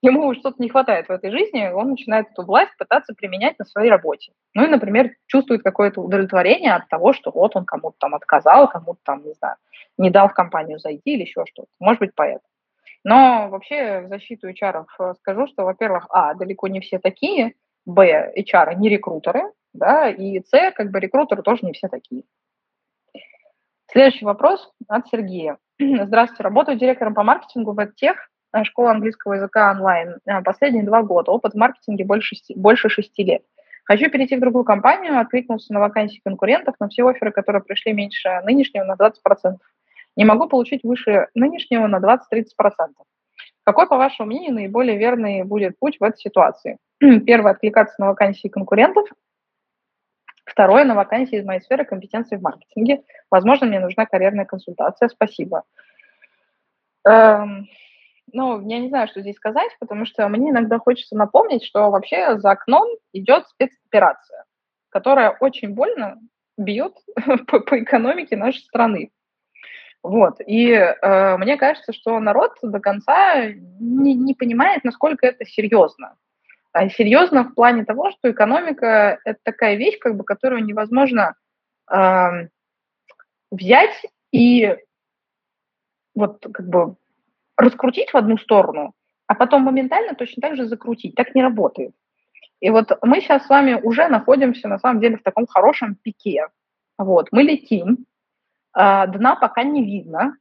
[0.01, 3.89] ему что-то не хватает в этой жизни, он начинает эту власть пытаться применять на своей
[3.89, 4.31] работе.
[4.53, 8.99] Ну и, например, чувствует какое-то удовлетворение от того, что вот он кому-то там отказал, кому-то
[9.03, 9.55] там, не знаю,
[9.97, 11.69] не дал в компанию зайти или еще что-то.
[11.79, 12.47] Может быть, поэтому.
[13.05, 17.53] Но вообще в защиту HR э, скажу, что, во-первых, а, далеко не все такие,
[17.85, 22.23] б, HR не рекрутеры, да, и с, как бы рекрутеры тоже не все такие.
[23.91, 25.59] Следующий вопрос от Сергея.
[25.79, 28.15] Здравствуйте, работаю директором по маркетингу в EdTech,
[28.53, 30.17] э, школа английского языка онлайн.
[30.25, 33.43] Э, последние два года, опыт в маркетинге больше, больше шести лет.
[33.83, 38.41] Хочу перейти в другую компанию, откликнулся на вакансии конкурентов, но все оферы, которые пришли меньше
[38.45, 39.57] нынешнего, на 20%
[40.15, 42.45] не могу получить выше нынешнего на 20-30%.
[43.63, 46.77] Какой, по вашему мнению, наиболее верный будет путь в этой ситуации?
[46.99, 49.07] Первое– откликаться на вакансии конкурентов.
[50.45, 53.01] Второе– на вакансии из моей сферы компетенции в маркетинге.
[53.31, 55.09] Возможно, мне нужна карьерная консультация.
[55.09, 55.63] Спасибо.
[57.07, 57.67] Эм,
[58.31, 62.37] ну, я не знаю, что здесь сказать, потому что мне иногда хочется напомнить, что вообще
[62.37, 64.45] за окном идет спецоперация,
[64.89, 66.19] которая очень больно
[66.57, 66.93] бьет
[67.47, 69.11] по, по экономике нашей страны.
[70.05, 70.35] Вот.
[70.45, 73.43] И э, мне кажется, что народ до конца
[73.79, 76.15] не, не понимает, насколько это серьезно.
[76.73, 81.33] А серьезно в плане того, что экономика– это такая вещь, как бы, которую невозможно
[81.91, 82.49] э,
[83.49, 84.77] взять и
[86.13, 86.97] вот как бы
[87.57, 88.93] раскрутить в одну сторону,
[89.25, 91.15] а потом моментально точно так же закрутить.
[91.15, 91.95] Так не работает.
[92.59, 96.45] И вот мы сейчас с вами уже находимся, на самом деле, в таком хорошем пике.
[96.99, 98.05] Вот, мы летим,
[98.75, 100.35] дна пока не видно,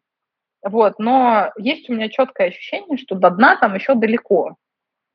[0.65, 4.57] вот, но есть у меня четкое ощущение, что до дна там еще далеко.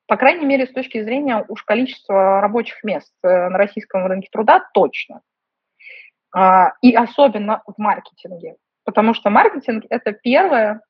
[0.07, 4.67] По крайней мере, с точки зрения уж количества рабочих мест э, на российском рынке труда
[4.73, 5.21] точно.
[6.35, 8.55] А, и особенно в маркетинге.
[8.85, 10.81] Потому что маркетинг– это первое,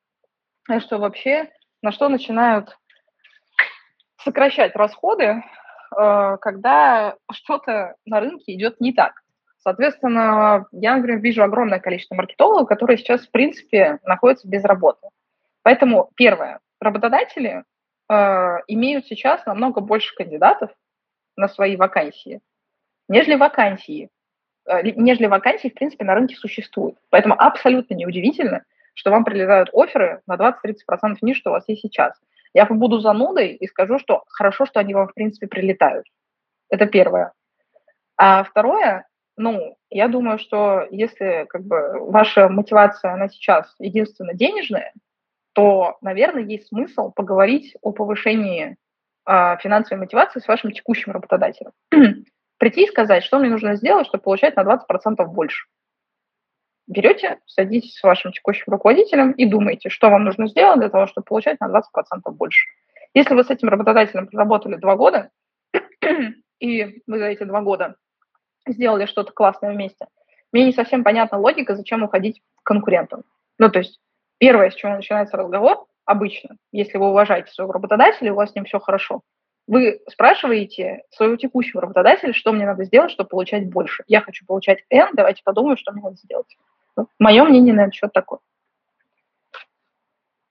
[0.78, 1.50] что вообще,
[1.82, 2.76] на что начинают
[4.22, 5.42] сокращать расходы,
[5.98, 9.22] э, когда что-то на рынке идет не так.
[9.62, 15.08] Соответственно, я, например, вижу огромное количество маркетологов, которые сейчас, в принципе, находятся без работы.
[15.62, 17.64] Поэтому, первое, работодатели
[18.08, 20.70] э, имеют сейчас намного больше кандидатов
[21.36, 22.40] на свои вакансии,
[23.08, 24.08] нежели вакансии,
[24.66, 26.96] э, нежели вакансии, в принципе, на рынке существуют.
[27.10, 32.18] Поэтому абсолютно неудивительно, что вам прилетают оферы на 20-30% ниже, что у вас есть сейчас.
[32.54, 36.06] Я буду занудой и скажу, что хорошо, что они вам, в принципе, прилетают.
[36.70, 37.32] Это первое.
[38.16, 39.06] А второе,
[39.40, 44.92] ну, я думаю, что если как бы ваша мотивация, она сейчас единственно денежная,
[45.54, 48.76] то, наверное, есть смысл поговорить о повышении
[49.26, 51.72] э, финансовой мотивации с вашим текущим работодателем.
[52.58, 55.66] Прийти и сказать, что мне нужно сделать, чтобы получать на 20% больше.
[56.86, 61.24] Берете, садитесь с вашим текущим руководителем и думаете, что вам нужно сделать для того, чтобы
[61.24, 61.80] получать на 20%
[62.32, 62.66] больше.
[63.14, 65.30] Если вы с этим работодателем проработали два года,
[66.60, 67.96] и вы за эти два года
[68.72, 70.06] сделали что-то классное вместе.
[70.52, 73.22] Мне не совсем понятна логика, зачем уходить к конкурентам.
[73.58, 74.00] Ну, то есть
[74.38, 78.64] первое, с чего начинается разговор, обычно, если вы уважаете своего работодателя, у вас с ним
[78.64, 79.22] все хорошо,
[79.66, 84.02] вы спрашиваете своего текущего работодателя, что мне надо сделать, чтобы получать больше.
[84.08, 86.56] Я хочу получать N, давайте подумаем, что мне надо сделать.
[86.96, 88.40] Ну, мое мнение на этот счет такое.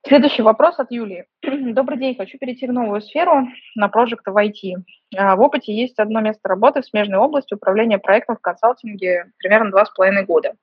[0.07, 1.25] Следующий вопрос от Юлии.
[1.43, 4.75] Добрый день, хочу перейти в новую сферу на проект в IT.
[5.17, 9.71] А, в опыте есть одно место работы в смежной области управления проектом в консалтинге примерно
[9.71, 10.53] два с половиной года.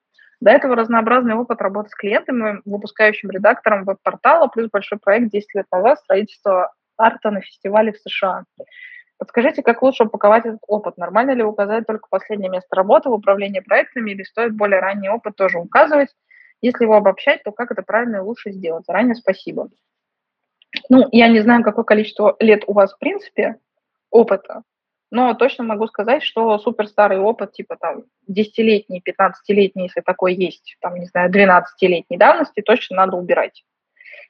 [0.41, 5.67] До этого разнообразный опыт работы с клиентами, выпускающим редактором веб-портала, плюс большой проект 10 лет
[5.71, 8.45] назад строительство арта на фестивале в США.
[9.19, 10.97] Подскажите, как лучше упаковать этот опыт?
[10.97, 15.37] Нормально ли указать только последнее место работы в управлении проектами или стоит более ранний опыт
[15.37, 16.09] тоже указывать?
[16.61, 18.87] Если его обобщать, то как это правильно и лучше сделать?
[18.87, 19.69] Заранее спасибо.
[20.89, 23.57] Ну, я не знаю, какое количество лет у вас в принципе
[24.11, 24.63] опыта,
[25.11, 30.77] но точно могу сказать, что супер старый опыт, типа там 10-летний, 15-летний, если такой есть,
[30.81, 33.65] там, не знаю, 12-летней давности, точно надо убирать.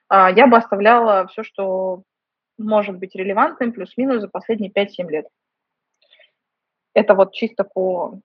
[0.08, 2.02] А, я бы оставляла все, что
[2.58, 5.26] может быть релевантным, плюс-минус за последние 5-7 лет.
[6.94, 8.20] Это вот чисто по,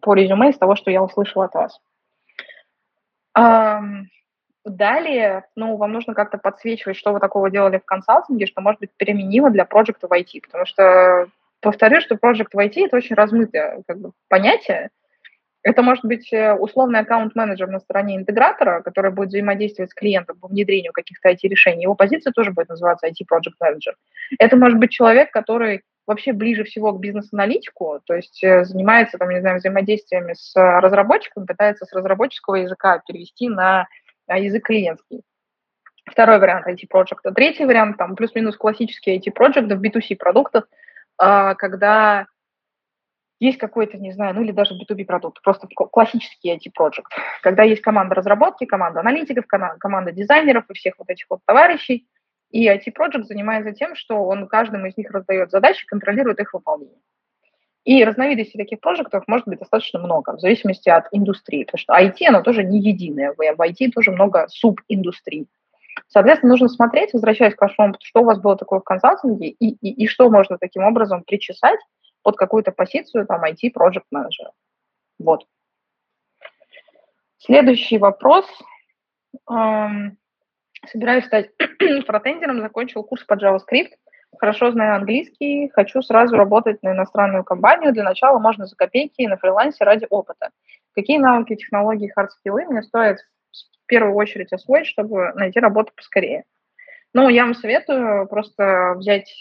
[0.00, 1.80] по резюме из того, что я услышала от вас.
[4.64, 8.90] Далее, ну, вам нужно как-то подсвечивать, что вы такого делали в консалтинге, что может быть
[8.96, 11.26] применимо для проекта в IT, потому что,
[11.60, 14.90] повторю, что проект в IT– это очень размытое как бы, понятие.
[15.64, 20.48] Это может быть э, условный аккаунт-менеджер на стороне интегратора, который будет взаимодействовать с клиентом по
[20.48, 21.84] внедрению каких-то IT-решений.
[21.84, 23.94] Его позиция тоже будет называться manager.
[24.38, 29.30] Это может быть человек, который вообще ближе всего к бизнес-аналитику, то есть э, занимается, там,
[29.30, 33.86] не знаю, взаимодействиями с разработчиком, пытается с разработческого языка перевести на
[34.28, 35.22] язык клиентский.
[36.04, 37.30] Второй вариант IT-проекта.
[37.30, 40.68] Третий вариант, там, плюс-минус классический IT-проект в B2C продуктах,
[41.18, 42.26] а, когда
[43.42, 47.02] есть какой-то, не знаю, ну или даже B2B продукт, просто классический IT-проект,
[47.42, 52.06] когда есть команда разработки, команда аналитиков, команда дизайнеров и всех вот этих вот товарищей,
[52.50, 57.00] и IT-проект занимается тем, что он каждому из них раздает задачи, контролирует их выполнение.
[57.84, 62.24] И разновидностей таких проектов может быть достаточно много, в зависимости от индустрии, потому что IT,
[62.28, 65.48] оно тоже не единое, в IT тоже много субиндустрий.
[66.06, 69.70] Соответственно, нужно смотреть, возвращаясь к вашему опыту, что у вас было такое в консалтинге и,
[69.70, 71.80] и, и что можно таким образом причесать
[72.22, 74.52] под какую-то позицию там IT-project менеджера.
[75.18, 75.46] Вот.
[77.38, 78.46] Следующий вопрос.
[80.86, 81.50] Собираюсь стать
[82.06, 83.92] фронтендером, закончил курс по JavaScript
[84.38, 87.92] хорошо знаю английский, хочу сразу работать на иностранную компанию.
[87.92, 90.50] Для начала можно за копейки на фрилансе ради опыта.
[90.94, 93.18] Какие навыки, технологии, hard skills мне стоит
[93.50, 96.44] в первую очередь освоить, чтобы найти работу поскорее?
[97.14, 99.40] Ну, я вам советую просто взять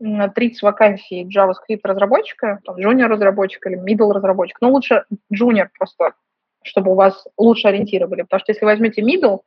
[0.00, 4.58] 30 э, вакансий JavaScript разработчика, там, junior разработчика или middle разработчика.
[4.62, 6.14] Ну, лучше junior просто,
[6.62, 8.22] чтобы у вас лучше ориентировали.
[8.22, 9.40] Потому что если возьмете middle,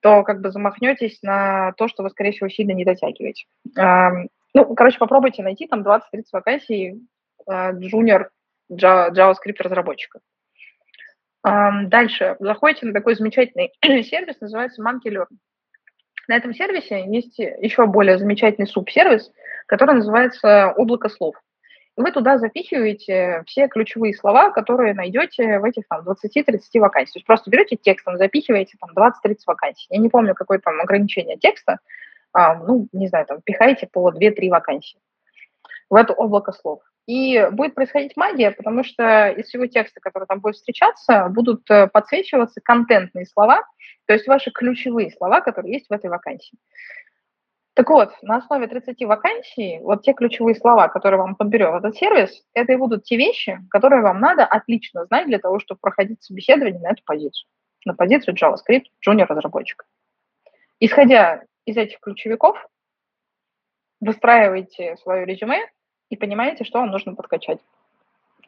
[0.00, 3.46] то как бы замахнетесь на то, что вы, скорее всего, сильно не дотягиваете.
[4.52, 6.00] Ну, короче, попробуйте найти там 20-30
[6.32, 7.00] вакансий
[7.48, 8.28] junior
[8.70, 10.20] JavaScript разработчика.
[11.42, 13.72] Дальше заходите на такой замечательный
[14.04, 15.26] сервис, называется Monkey Learn.
[16.30, 19.32] На этом сервисе есть еще более замечательный субсервис,
[19.66, 21.34] который называется облако слов
[21.96, 27.12] вы туда запихиваете все ключевые слова, которые найдете в этих там 20-30 вакансий.
[27.12, 29.86] То есть просто берете текстом, запихиваете там 20-30 вакансий.
[29.90, 31.80] Я не помню, какое там ограничение текста,
[32.32, 34.98] а, ну, не знаю, там пихаете по 2-3 вакансии
[35.90, 36.80] в это облако слов.
[37.10, 41.88] И будет происходить магия, потому что из всего текста, который там будет встречаться, будут э,
[41.88, 43.64] подсвечиваться контентные слова,
[44.06, 46.56] то есть ваши ключевые слова, которые есть в этой вакансии.
[47.74, 52.44] Так вот, на основе 30 вакансий, вот те ключевые слова, которые вам подберет этот сервис,
[52.54, 56.80] это и будут те вещи, которые вам надо отлично знать для того, чтобы проходить собеседование
[56.80, 57.48] на эту позицию,
[57.86, 59.84] на позицию JavaScript junior разработчика.
[60.78, 62.56] Исходя из этих ключевиков,
[63.98, 65.66] выстраиваете свое резюме
[66.10, 67.60] и понимаете, что вам нужно подкачать.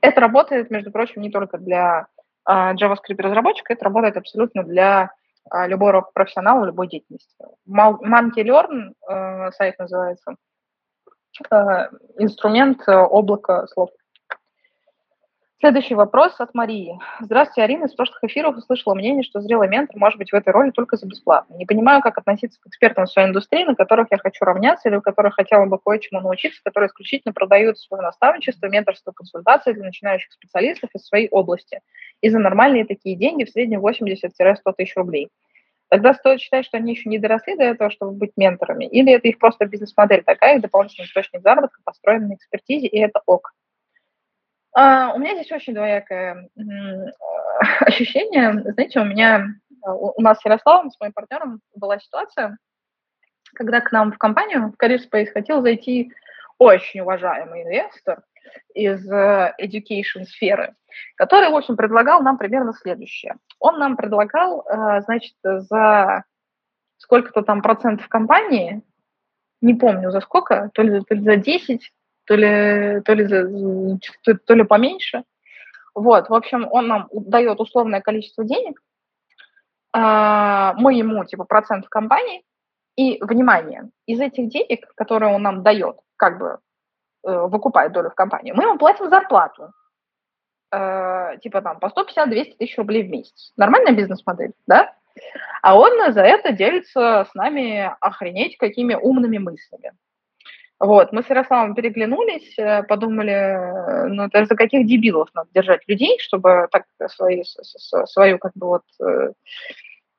[0.01, 2.07] Это работает, между прочим, не только для
[2.48, 5.11] uh, JavaScript разработчика, это работает абсолютно для
[5.51, 7.35] а, любой профессионал в любой деятельности.
[7.68, 10.37] Monkey Learn э, сайт называется,
[11.51, 11.55] э,
[12.18, 13.90] инструмент э, облака слов.
[15.62, 16.98] Следующий вопрос от Марии.
[17.20, 17.85] Здравствуйте, Арина.
[17.85, 21.07] Из прошлых эфиров услышала мнение, что зрелый ментор может быть в этой роли только за
[21.07, 21.55] бесплатно.
[21.55, 24.96] Не понимаю, как относиться к экспертам в своей индустрии, на которых я хочу равняться или
[24.96, 30.33] у которых хотела бы кое-чему научиться, которые исключительно продают свое наставничество, менторство, консультации для начинающих
[30.33, 31.79] специалистов из своей области.
[32.22, 35.29] И за нормальные такие деньги в среднем 80-100 тысяч рублей.
[35.90, 39.29] Тогда стоит считать, что они еще не доросли до этого, чтобы быть менторами, или это
[39.29, 43.53] их просто бизнес-модель такая, дополнительный источник заработка, построенный на экспертизе, и это ок.
[44.75, 46.49] А, у меня здесь очень двоякое
[47.81, 48.63] ощущение.
[48.73, 49.47] Знаете, у меня,
[49.83, 52.57] а, у нас с Ярославом, с моим партнером, была ситуация,
[53.55, 56.12] когда к нам в компанию, в Career Space, хотел зайти
[56.59, 58.23] очень уважаемый инвестор
[58.75, 60.75] из э, education сферы,
[61.16, 63.37] который, в общем, предлагал нам примерно следующее.
[63.59, 66.25] Он нам предлагал, э, значит, за
[66.99, 68.83] сколько-то там процентов компании,
[69.61, 71.93] не помню за сколько, то ли, то ли за 10,
[72.25, 73.99] то ли, то ли,
[74.47, 75.25] то, ли поменьше.
[75.95, 78.81] Вот, в общем, он нам дает условное количество денег,
[79.93, 82.43] а, мы ему, типа, процент в компании,
[82.97, 86.59] и, внимание, из этих денег, которые он нам дает, как бы
[87.27, 89.73] э, выкупает долю в компании, мы ему платим зарплату.
[90.70, 93.53] Э, типа там по 150-200 тысяч рублей в месяц.
[93.57, 94.95] Нормальная бизнес-модель, да?
[95.62, 99.93] А он за это делится с нами охренеть какими умными мыслями.
[100.83, 106.18] Вот, мы с Ярославом переглянулись, э, подумали, ну, это за каких дебилов надо держать людей,
[106.18, 109.33] чтобы так свои, свою, как бы вот, э,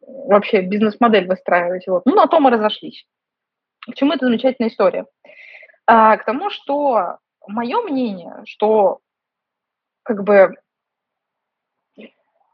[0.07, 1.85] вообще бизнес-модель выстраивать.
[1.87, 2.05] Вот.
[2.05, 3.05] Ну, на то мы разошлись.
[3.91, 5.05] К чему эта замечательная история?
[5.85, 8.99] А, к тому, что мое мнение, что
[10.03, 10.55] как бы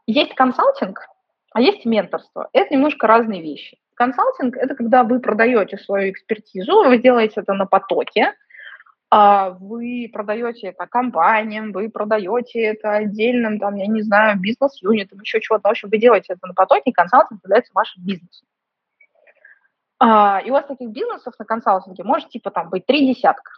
[0.08, 1.06] есть консалтинг,
[1.52, 2.48] а есть менторство.
[2.52, 3.78] Это немножко разные вещи.
[4.00, 8.34] Консалтинг– это когда вы продаете свою экспертизу, вы делаете это на потоке,
[9.10, 15.42] а вы продаете это компаниям, вы продаете это отдельным, там, я не знаю, бизнес-юнитам, еще
[15.42, 15.68] чего-то.
[15.68, 18.48] В общем, вы делаете это на потоке, и консалтинг является вашим бизнесом.
[19.98, 23.52] А, и у вас таких бизнесов на консалтинге может типа там быть три десятка.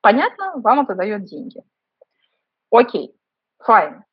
[0.00, 1.60] Понятно, вам это дает деньги.
[2.70, 3.14] Окей,
[3.58, 4.04] fine.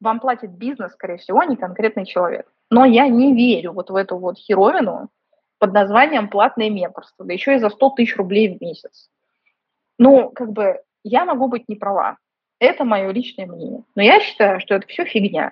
[0.00, 2.50] Вам платит бизнес, скорее всего, а не конкретный человек.
[2.70, 5.08] Но я не верю вот в эту вот херовину
[5.58, 9.10] под названием платное менторство, да еще и за 100 тысяч рублей в месяц.
[9.98, 12.18] Ну, как бы, я могу быть не права.
[12.60, 13.82] Это мое личное мнение.
[13.96, 15.50] Но я считаю, что это все фигня.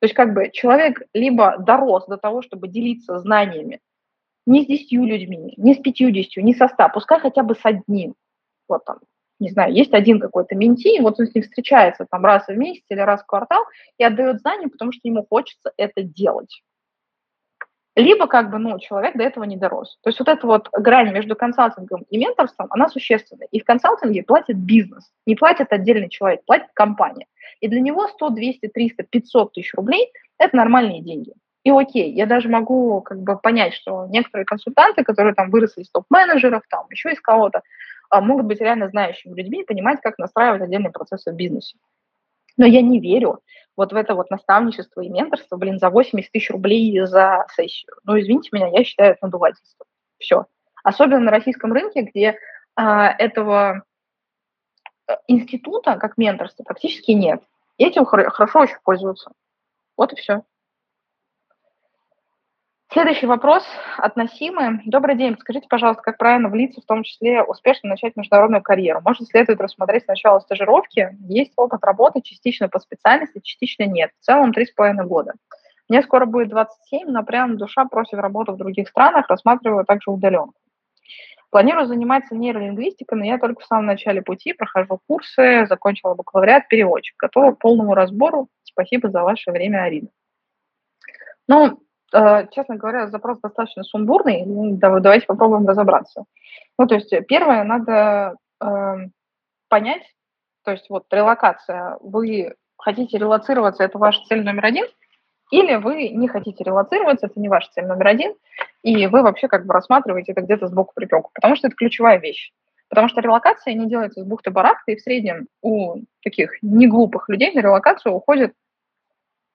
[0.00, 3.80] То есть, как бы, человек либо дорос до того, чтобы делиться знаниями
[4.46, 8.14] не с десятью людьми, не с пятьюдесятью, не со ста, пускай хотя бы с одним.
[8.68, 8.98] Вот там,
[9.40, 12.84] не знаю, есть один какой-то менти, вот он с ним встречается там раз в месяц
[12.88, 13.64] или раз в квартал
[13.98, 16.62] и отдает знания, потому что ему хочется это делать.
[17.96, 19.98] Либо как бы, ну, человек до этого не дорос.
[20.02, 23.46] То есть вот эта вот грань между консалтингом и менторством, она существенная.
[23.52, 27.26] И в консалтинге платит бизнес, не платит отдельный человек, платит компания.
[27.60, 31.34] И для него 100, 200, 300, 500 тысяч рублей– это нормальные деньги.
[31.62, 35.90] И окей, я даже могу как бы понять, что некоторые консультанты, которые там выросли из
[35.90, 37.62] топ-менеджеров, там еще из кого-то,
[38.10, 41.76] могут быть реально знающими людьми и понимать, как настраивать отдельные процессы в бизнесе.
[42.56, 43.40] Но я не верю
[43.76, 47.92] вот в это вот наставничество и менторство, блин, за 80 тысяч рублей за сессию.
[48.04, 49.86] Ну, извините меня, я считаю это надувательством.
[50.18, 50.46] Все.
[50.84, 52.38] Особенно на российском рынке, где
[52.76, 53.82] а, этого
[55.08, 57.42] э, института, как менторство, практически нет.
[57.78, 59.32] И этим хорошо очень пользуются.
[59.96, 60.42] Вот и все.
[62.94, 63.64] Следующий вопрос
[63.98, 64.80] относимый.
[64.86, 65.36] Добрый день.
[65.40, 69.00] Скажите, пожалуйста, как правильно влиться, в том числе успешно начать международную карьеру?
[69.04, 71.08] Может, следует рассмотреть сначала стажировки?
[71.28, 74.12] Есть опыт работы, частично по специальности, частично нет.
[74.20, 75.32] В целом три с половиной года.
[75.88, 80.54] Мне скоро будет 27, но прям душа просит работу в других странах, рассматриваю также удаленку.
[81.50, 87.16] Планирую заниматься нейролингвистикой, но я только в самом начале пути, прохожу курсы, закончила бакалавриат, переводчик.
[87.18, 88.46] Готова к полному разбору.
[88.62, 90.10] Спасибо за ваше время, Арина.
[91.48, 91.80] Ну,
[92.52, 94.44] честно говоря, запрос достаточно сумбурный.
[94.46, 96.24] Давайте попробуем разобраться.
[96.78, 98.96] Ну, то есть, первое, надо э,
[99.68, 100.02] понять,
[100.64, 104.86] то есть вот релокация, вы хотите релацироваться, это ваша цель номер один,
[105.50, 108.34] или вы не хотите релацироваться, это не ваша цель номер один,
[108.82, 112.52] и вы вообще как бы рассматриваете это где-то сбоку припеку, потому что это ключевая вещь.
[112.88, 117.60] Потому что релокация не делается с бухты-барахты, и в среднем у таких неглупых людей на
[117.60, 118.52] релокацию уходит,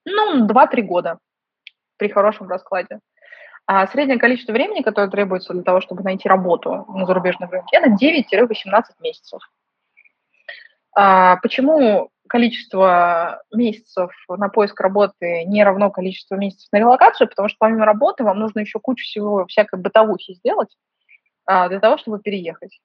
[0.05, 1.19] ну, 2-3 года
[1.99, 2.99] при хорошем раскладе.
[3.67, 7.89] А среднее количество времени, которое требуется для того, чтобы найти работу на зарубежном рынке, это
[7.91, 9.41] 9-18 месяцев.
[10.95, 17.27] А почему количество месяцев на поиск работы не равно количеству месяцев на релокацию?
[17.27, 20.75] Потому что помимо работы вам нужно еще кучу всего всякой бытовухи сделать
[21.45, 22.79] а, для того, чтобы переехать.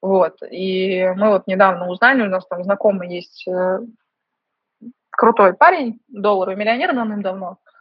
[0.00, 0.38] Вот.
[0.50, 3.80] И мы вот недавно узнали, у нас там знакомый есть э,
[5.10, 7.71] крутой парень, долларовый миллионер давным-давно, а,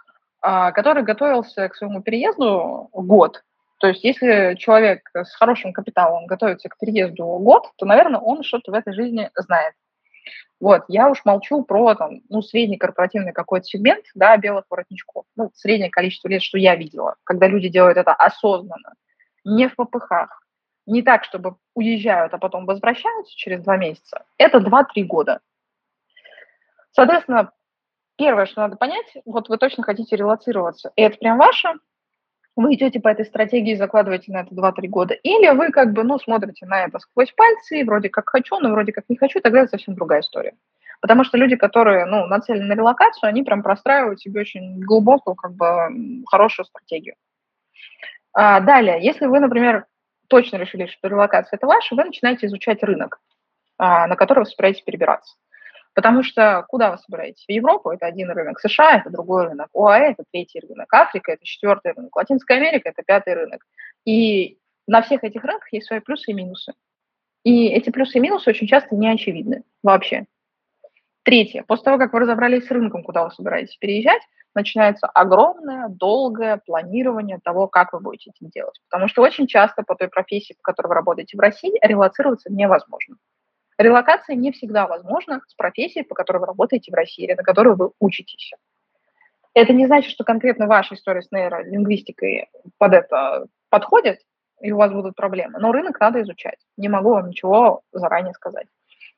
[0.42, 3.44] который готовился к своему переезду год.
[3.80, 8.72] То есть если человек с хорошим капиталом готовится к переезду год, то, наверное, он что-то
[8.72, 9.74] в этой жизни знает.
[10.60, 15.26] Вот, я уж молчу про там, ну, средний корпоративный какой-то сегмент, да, белых воротничков.
[15.36, 18.94] Ну, среднее количество лет, что я видела, когда люди делают это осознанно,
[19.44, 20.44] не в попыхах,
[20.86, 24.24] не так, чтобы уезжают, а потом возвращаются через два месяца.
[24.38, 25.40] Это 2-3 года.
[26.92, 27.52] Соответственно,
[28.22, 31.70] первое, что надо понять, вот вы точно хотите релацироваться, и это прям ваше,
[32.56, 36.20] вы идете по этой стратегии, закладываете на это 2-3 года, или вы как бы, ну,
[36.20, 39.72] смотрите на это сквозь пальцы, вроде как хочу, но вроде как не хочу, тогда это
[39.72, 40.54] совсем другая история.
[41.02, 45.54] Потому что люди, которые, ну, нацелены на релокацию, они прям простраивают себе очень глубокую, как
[45.54, 45.66] бы,
[46.28, 47.16] хорошую стратегию.
[48.34, 49.88] А, далее, если вы, например,
[50.28, 53.20] точно решили, что релокация– это ваше, вы начинаете изучать рынок,
[53.80, 55.38] а, на который вы собираетесь перебираться.
[55.94, 57.44] Потому что куда вы собираетесь?
[57.46, 61.44] В Европу это один рынок, США это другой рынок, ОАЭ это третий рынок, Африка это
[61.44, 63.66] четвертый рынок, Латинская Америка это пятый рынок.
[64.06, 66.74] И на всех этих рынках есть свои плюсы и минусы.
[67.44, 70.26] И эти плюсы и минусы очень часто не очевидны вообще.
[71.24, 71.64] Третье.
[71.68, 74.22] После того, как вы разобрались с рынком, куда вы собираетесь переезжать,
[74.56, 78.80] начинается огромное, долгое планирование того, как вы будете это делать.
[78.90, 83.18] Потому что очень часто по той профессии, по которой вы работаете в России, релацироваться невозможно.
[83.82, 87.76] Релокация не всегда возможна с профессией, по которой вы работаете в России или на которой
[87.76, 88.52] вы учитесь.
[89.54, 94.20] Это не значит, что конкретно ваша история с нейролингвистикой под это подходит,
[94.62, 95.60] и у вас будут проблемы.
[95.60, 96.60] Но рынок надо изучать.
[96.78, 98.68] Не могу вам ничего заранее сказать.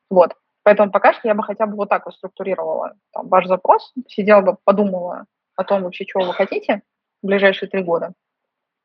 [0.09, 0.33] Вот.
[0.63, 4.41] Поэтому пока что я бы хотя бы вот так вот структурировала там, ваш запрос, сидела
[4.41, 5.25] бы, подумала
[5.57, 6.83] о том вообще, чего вы хотите
[7.21, 8.13] в ближайшие три года,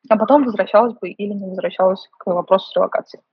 [0.09, 3.23] а потом возвращалась бы или не возвращалась к вопросу с релокацией.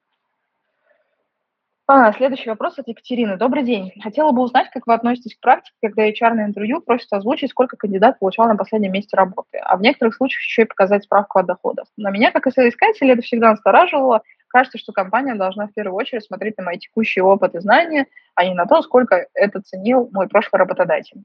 [1.89, 3.37] А, следующий вопрос от Екатерины.
[3.37, 3.93] Добрый день.
[4.03, 7.77] Хотела бы узнать, как вы относитесь к практике, когда HR на интервью просит озвучить, сколько
[7.77, 11.45] кандидат получал на последнем месте работы, а в некоторых случаях еще и показать справку о
[11.45, 11.87] доходах.
[11.97, 14.23] На меня, как исследователя, это всегда настораживало.
[14.49, 18.45] Кажется, что компания должна в первую очередь смотреть на мои текущие опыт и знания, а
[18.45, 21.23] не на то, сколько это ценил мой прошлый работодатель.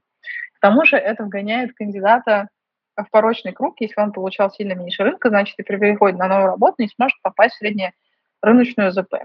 [0.54, 2.50] К тому же это вгоняет кандидата
[2.96, 3.80] в порочный круг.
[3.80, 7.20] Если он получал сильно меньше рынка, значит, и при переходе на новую работу не сможет
[7.20, 9.24] попасть в среднерыночную ЗП.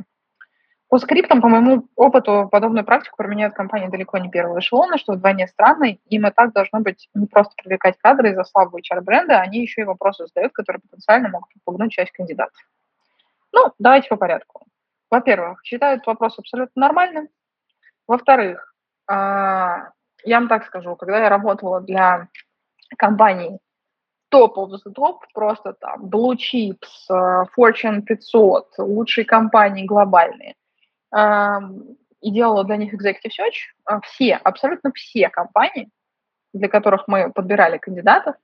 [0.89, 5.47] По скриптам, по моему опыту, подобную практику применяют компании далеко не первого эшелона, что вдвойне
[5.47, 5.97] странно.
[6.05, 9.85] Им и так должно быть не просто привлекать кадры из-за слабого HR-бренда, они еще и
[9.85, 12.57] вопросы задают, которые потенциально могут попугнуть часть кандидатов.
[13.51, 14.65] Ну, давайте по порядку.
[15.11, 17.27] Во-первых, считаю этот вопрос абсолютно нормальным.
[18.07, 18.73] Во-вторых,
[19.07, 19.89] а,
[20.23, 22.29] я вам так скажу, когда я работала для
[22.97, 23.59] компаний
[24.29, 30.55] топ of the просто там Blue Chips, э, Fortune 500, лучшие компании глобальные–
[32.21, 35.89] и делала для них executive search, а, все, абсолютно все компании,
[36.53, 38.35] для которых мы подбирали кандидатов,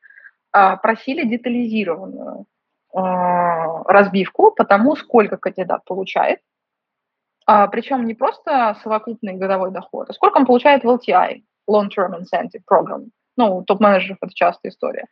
[0.52, 2.46] а, просили детализированную
[2.94, 6.40] а, разбивку по тому, сколько кандидат получает,
[7.46, 13.10] причем не просто совокупный годовой доход, а сколько он получает в LTI, Long-Term Incentive Program.
[13.36, 15.08] Ну, топ-менеджеров это частая история.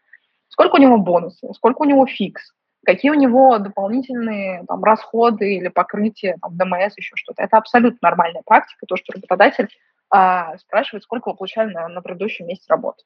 [0.48, 2.54] Сколько у него бонусы, сколько у него фикс,
[2.86, 7.44] какие у него дополнительные там, расходы или покрытие, там, ДМС, еще что-то.
[7.44, 9.70] Это абсолютно нормальная практика, то, что работодатель
[10.10, 13.04] а, спрашивает, сколько вы получали на, на предыдущем месте работы.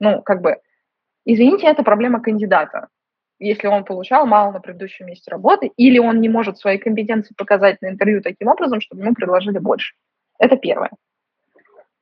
[0.00, 0.58] Ну, как бы,
[1.24, 2.88] извините, это проблема кандидата.
[3.40, 7.80] Если он получал мало на предыдущем месте работы, или он не может свои компетенции показать
[7.82, 9.94] на интервью таким образом, чтобы ему предложили больше.
[10.38, 10.90] Это первое.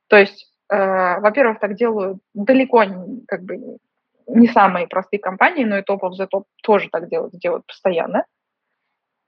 [0.09, 2.85] То есть, э, во-первых, так делают далеко
[3.27, 3.79] как бы
[4.27, 8.25] не самые простые компании, но и топ of the top тоже так делают, делают постоянно.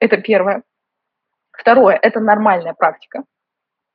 [0.01, 0.63] Это первое.
[1.53, 3.25] Второе, это нормальная практика.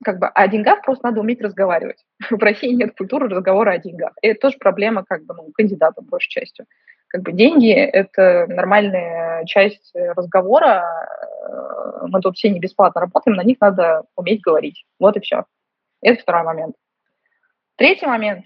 [0.04, 2.04] Как бы о деньгах просто надо уметь разговаривать.
[2.30, 4.12] В России нет культуры разговора о деньгах.
[4.22, 6.66] И это тоже проблема как бы ну, кандидата, большей частью.
[7.08, 10.84] Как бы деньги– это нормальная часть разговора.
[12.08, 14.84] Мы тут все не бесплатно работаем, на них надо уметь говорить.
[15.00, 15.46] Вот и все.
[16.02, 16.76] Это второй момент.
[17.76, 18.46] Третий момент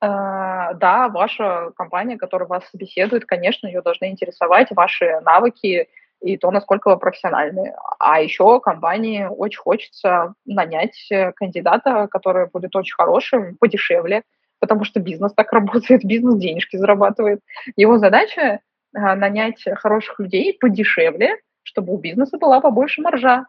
[0.00, 5.88] да, ваша компания, которая вас собеседует, конечно, ее должны интересовать ваши навыки
[6.20, 7.74] и то, насколько вы профессиональны.
[7.98, 14.22] А еще компании очень хочется нанять э, кандидата, который будет очень хорошим, подешевле,
[14.58, 17.40] потому что бизнес так работает, бизнес денежки зарабатывает.
[17.76, 18.58] Его задача э,
[18.92, 23.46] нанять хороших людей подешевле, чтобы у бизнеса была побольше маржа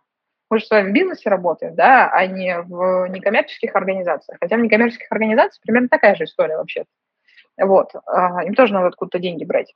[0.50, 4.38] мы же с вами в бизнесе работаем, да, а не в некоммерческих организациях.
[4.40, 6.86] Хотя в некоммерческих организациях примерно такая же история вообще.
[7.60, 7.92] Вот.
[8.06, 9.74] А, им тоже надо откуда-то деньги брать.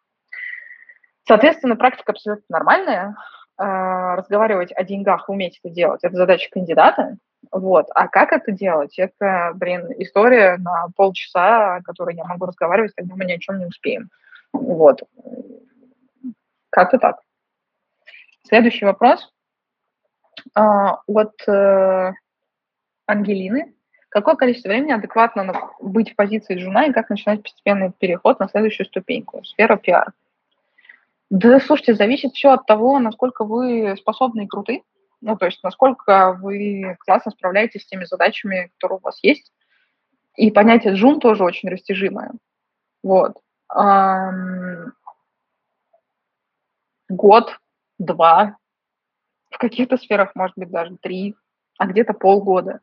[1.28, 3.15] Соответственно, практика абсолютно нормальная.
[3.57, 7.17] А, разговаривать о деньгах, уметь это делать, это задача кандидата.
[7.51, 7.88] Вот.
[7.93, 8.97] А как это делать?
[8.97, 13.59] Это, блин, история на полчаса, о которой я могу разговаривать, когда мы ни о чем
[13.59, 14.09] не успеем.
[14.53, 15.03] Вот.
[16.69, 17.19] Как-то так.
[18.47, 19.32] Следующий вопрос
[20.54, 22.12] от э,
[23.06, 23.74] Ангелины.
[24.10, 28.86] Какое количество времени адекватно быть в позиции жена и как начинать постепенный переход на следующую
[28.88, 29.44] ступеньку?
[29.46, 30.12] Сфера пиар.
[31.30, 34.84] Да, слушайте, зависит все от того, насколько вы способны и круты.
[35.22, 39.54] Ну, то есть, насколько вы классно справляетесь с теми задачами, которые у вас есть.
[40.36, 42.32] И понятие джун тоже очень растяжимое.
[43.04, 43.38] Вот.
[47.08, 47.60] Год,
[47.98, 48.58] два,
[49.62, 51.36] каких-то сферах, может быть, даже три,
[51.78, 52.82] а где-то полгода.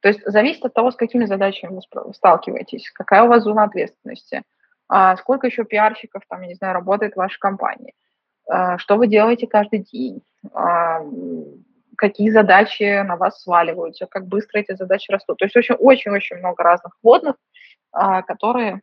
[0.00, 4.42] То есть зависит от того, с какими задачами вы сталкиваетесь, какая у вас зона ответственности,
[4.88, 7.94] а сколько еще пиарщиков, там, я не знаю, работает в вашей компании,
[8.48, 11.00] а, что вы делаете каждый день, а,
[11.96, 15.38] какие задачи на вас сваливаются, как быстро эти задачи растут.
[15.38, 17.34] То есть очень-очень много разных вводных,
[17.90, 18.82] которые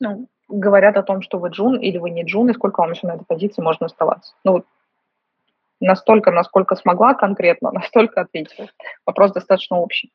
[0.00, 3.06] ну, говорят о том, что вы джун или вы не джун, и сколько вам еще
[3.06, 4.34] на этой позиции можно оставаться.
[4.44, 4.64] Ну,
[5.80, 8.68] настолько, насколько смогла конкретно, настолько ответила.
[9.04, 10.12] Вопрос достаточно общий.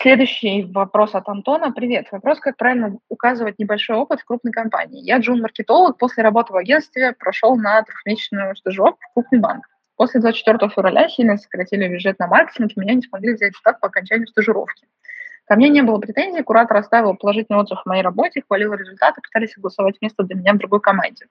[0.00, 1.70] Следующий вопрос от Антона.
[1.70, 2.08] Привет.
[2.10, 5.04] Вопрос, как правильно указывать небольшой опыт в крупной компании.
[5.04, 9.66] Я джун-маркетолог, после работы в агентстве прошел на трехмесячную стажировку в крупный банк.
[9.96, 13.88] После 24 февраля сильно сократили бюджет на маркетинг, меня не смогли взять в штат по
[13.88, 14.88] окончанию стажировки.
[15.44, 19.52] Ко мне не было претензий, куратор оставил положительный отзыв о моей работе, хвалил результаты, пытались
[19.52, 21.26] согласовать место для меня в другой команде.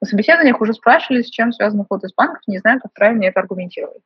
[0.00, 3.40] На собеседованиях уже спрашивали, с чем связан уход из банков, не знаю, как правильно это
[3.40, 4.02] аргументировать.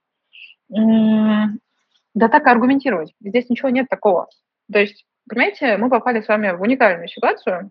[0.69, 3.15] Да так и аргументировать.
[3.21, 4.29] Здесь ничего нет такого.
[4.73, 7.71] То есть, понимаете, мы попали с вами в уникальную ситуацию,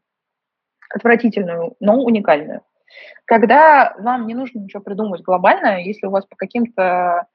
[0.90, 2.62] отвратительную, но уникальную.
[3.26, 7.28] Когда вам не нужно ничего придумывать глобально, если у вас по каким-то,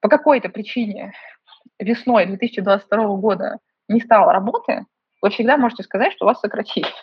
[0.00, 1.12] по какой-то причине
[1.78, 3.58] весной 2022 года
[3.88, 4.86] не стало работы,
[5.20, 6.88] вы всегда можете сказать, что вас сократили.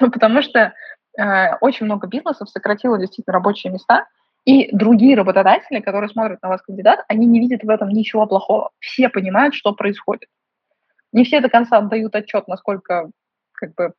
[0.00, 0.74] Ну, потому что
[1.18, 4.06] э, очень много бизнесов сократило действительно рабочие места,
[4.44, 8.70] и другие работодатели, которые смотрят на вас кандидат, они не видят в этом ничего плохого.
[8.80, 10.28] Все понимают, что происходит.
[11.12, 13.10] Не все до конца отдают отчет, насколько
[13.52, 13.92] как бы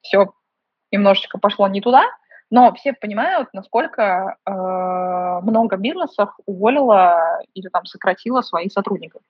[0.00, 0.32] все
[0.90, 2.04] немножечко пошло не туда,
[2.50, 9.22] но все понимают, насколько э, много бизнесов уволило или там сократило своих сотрудников.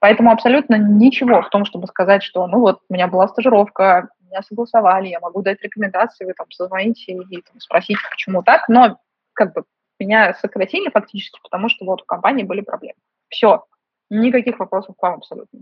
[0.00, 4.42] Поэтому абсолютно ничего в том, чтобы сказать, что ну вот у меня была стажировка, меня
[4.42, 8.98] согласовали, я могу дать рекомендации, вы там позвоните и там, спросите, почему так, но
[9.34, 9.64] как бы
[10.00, 12.98] меня сократили фактически, потому что вот у компании были проблемы.
[13.28, 13.64] Все.
[14.10, 15.60] Никаких вопросов к вам абсолютно.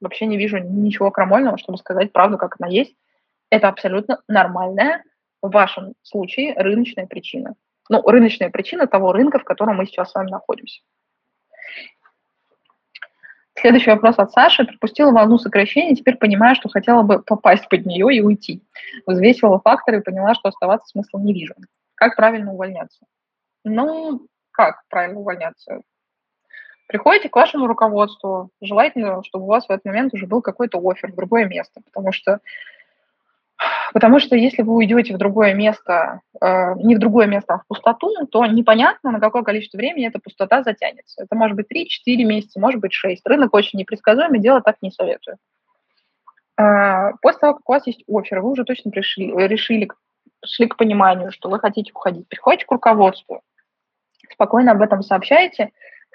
[0.00, 2.94] Вообще не вижу ничего крамольного, чтобы сказать правду, как она есть.
[3.50, 5.02] Это абсолютно нормальная,
[5.42, 7.54] в вашем случае, рыночная причина.
[7.88, 10.80] Ну, рыночная причина того рынка, в котором мы сейчас с вами находимся.
[13.60, 14.64] Следующий вопрос от Саши.
[14.64, 18.62] Пропустила волну сокращения, теперь понимаю, что хотела бы попасть под нее и уйти.
[19.06, 21.54] Взвесила факторы и поняла, что оставаться смысла не вижу.
[21.94, 23.04] Как правильно увольняться?
[23.64, 25.82] Ну, как правильно увольняться?
[26.86, 31.12] Приходите к вашему руководству, желательно, чтобы у вас в этот момент уже был какой-то офер
[31.12, 32.40] в другое место, потому что
[33.92, 37.66] Потому что если вы уйдете в другое место, э, не в другое место, а в
[37.66, 41.22] пустоту, то непонятно, на какое количество времени эта пустота затянется.
[41.22, 43.26] Это может быть 3-4 месяца, может быть 6.
[43.26, 45.36] Рынок очень непредсказуемый, делать так не советую.
[46.56, 49.88] Э, после того, как у вас есть офер, вы уже точно пришли, решили,
[50.40, 53.42] пришли к пониманию, что вы хотите уходить, приходите к руководству,
[54.32, 55.70] спокойно об этом сообщаете,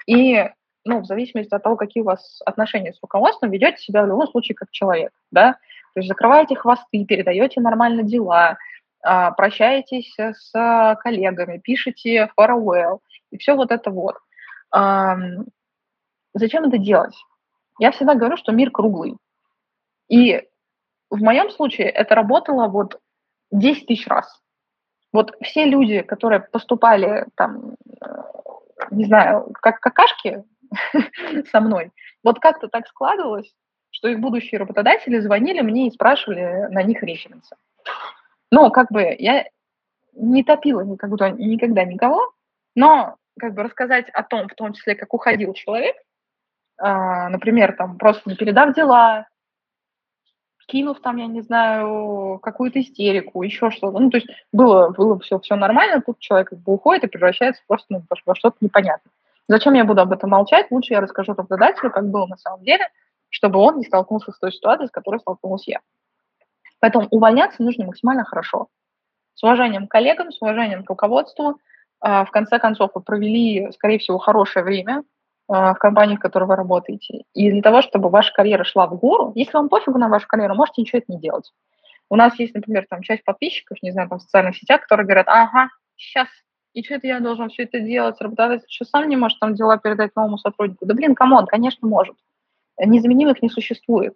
[0.06, 0.48] и
[0.84, 4.28] ну, в зависимости от того, какие у вас отношения с руководством, ведете себя в любом
[4.28, 5.56] случае как человек, да,
[5.96, 8.58] то есть закрываете хвосты, передаете нормально дела,
[9.02, 12.98] а, прощаетесь с коллегами, пишете farewell,
[13.30, 14.16] и все вот это вот.
[16.34, 17.16] Зачем это делать?
[17.78, 19.16] Я всегда говорю, что мир круглый.
[20.10, 20.42] И
[21.08, 23.00] в моем случае это работало вот
[23.50, 24.42] 10 тысяч раз.
[25.14, 28.06] Вот все люди, которые поступали там, э,
[28.90, 30.44] не знаю, как какашки
[31.50, 31.90] со мной,
[32.22, 33.50] вот как-то так складывалось,
[33.96, 37.56] что их будущие работодатели звонили мне и спрашивали на них референсы.
[38.50, 39.46] Но как бы я
[40.12, 42.30] не топила никогда, никогда никого,
[42.74, 45.96] но как бы рассказать о том, в том числе, как уходил человек,
[46.78, 49.28] э, например, там просто передав дела,
[50.66, 53.98] кинув там, я не знаю, какую-то истерику, еще что-то.
[53.98, 57.62] Ну, то есть было, было все, все нормально, тут человек как бы уходит и превращается
[57.66, 59.12] просто ну, во что-то непонятное.
[59.48, 60.66] Зачем я буду об этом молчать?
[60.70, 62.86] Лучше я расскажу работодателю, как было на самом деле,
[63.30, 65.80] чтобы он не столкнулся с той ситуацией, с которой столкнулась я.
[66.80, 68.68] Поэтому увольняться нужно максимально хорошо.
[69.34, 71.58] С уважением к коллегам, с уважением к руководству.
[72.00, 75.04] А, в конце концов, вы провели, скорее всего, хорошее время
[75.48, 77.24] а, в компании, в которой вы работаете.
[77.34, 80.54] И для того, чтобы ваша карьера шла в гору, если вам пофигу на вашу карьеру,
[80.54, 81.52] можете ничего это не делать.
[82.08, 85.28] У нас есть, например, там часть подписчиков, не знаю, там в социальных сетях, которые говорят,
[85.28, 86.28] ага, сейчас,
[86.72, 89.78] и что это я должен все это делать, работодатель что сам не может там дела
[89.78, 90.86] передать новому сотруднику.
[90.86, 92.16] Да блин, come on, конечно, может.
[92.78, 94.14] Незаменимых не существует.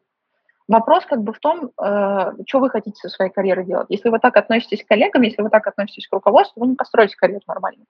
[0.68, 3.86] Вопрос как бы в том, э, что вы хотите со своей карьерой делать.
[3.88, 7.16] Если вы так относитесь к коллегам, если вы так относитесь к руководству, вы не построите
[7.16, 7.84] карьеру нормально.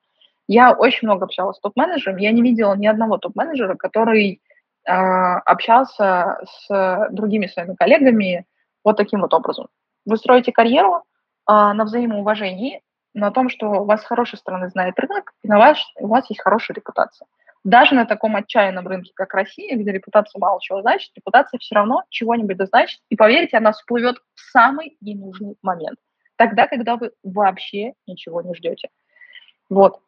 [0.49, 4.41] Я очень много общалась с топ-менеджером, я не видела ни одного топ-менеджера, который
[4.87, 8.47] э, общался с другими своими коллегами
[8.83, 9.69] вот таким вот образом.
[10.07, 11.03] Вы строите карьеру э,
[11.53, 12.81] на взаимоуважении,
[13.13, 16.31] на том, что у вас с хорошей стороны знает рынок, и на ваш, у вас
[16.31, 17.27] есть хорошая репутация.
[17.63, 22.05] Даже на таком отчаянном рынке, как Россия, где репутация мало чего значит, репутация все равно
[22.09, 23.01] чего-нибудь значит.
[23.11, 25.99] И поверьте, она всплывет в самый ненужный момент.
[26.37, 28.89] Тогда, когда вы вообще ничего не ждете.
[29.69, 30.01] Вот.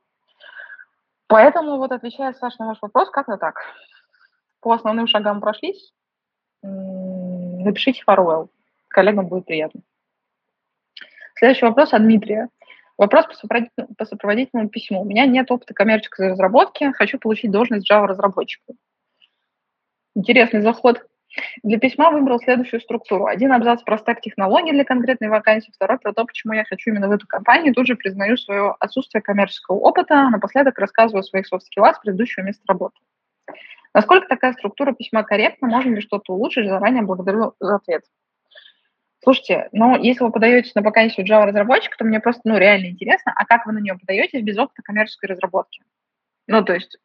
[1.26, 3.56] Поэтому, вот отвечая, Саша, на ваш вопрос, как-то так.
[4.60, 5.92] По основным шагам прошлись.
[6.62, 8.48] Напишите farewell.
[8.88, 9.82] Коллегам будет приятно.
[11.36, 12.48] Следующий вопрос от Дмитрия.
[12.98, 15.02] Вопрос по сопроводительному, письму.
[15.02, 18.74] У меня нет опыта коммерческой разработки, хочу получить должность Java-разработчика.
[20.14, 21.06] Интересный заход.
[21.62, 23.24] Для письма выбрал следующую структуру.
[23.26, 27.08] Один абзац про стек технологий для конкретной вакансии, второй про то, почему я хочу именно
[27.08, 27.74] в эту компанию.
[27.74, 32.62] Тут же признаю свое отсутствие коммерческого опыта, напоследок рассказываю о своих софт-скиллах с предыдущего места
[32.68, 32.96] работы.
[33.94, 38.04] Насколько такая структура письма корректна, можно ли что-то улучшить, заранее благодарю за ответ.
[39.22, 43.44] Слушайте, ну, если вы подаетесь на вакансию Java-разработчика, то мне просто, ну, реально интересно, а
[43.44, 45.82] как вы на нее подаетесь без опыта коммерческой разработки?
[46.48, 46.98] Ну, то есть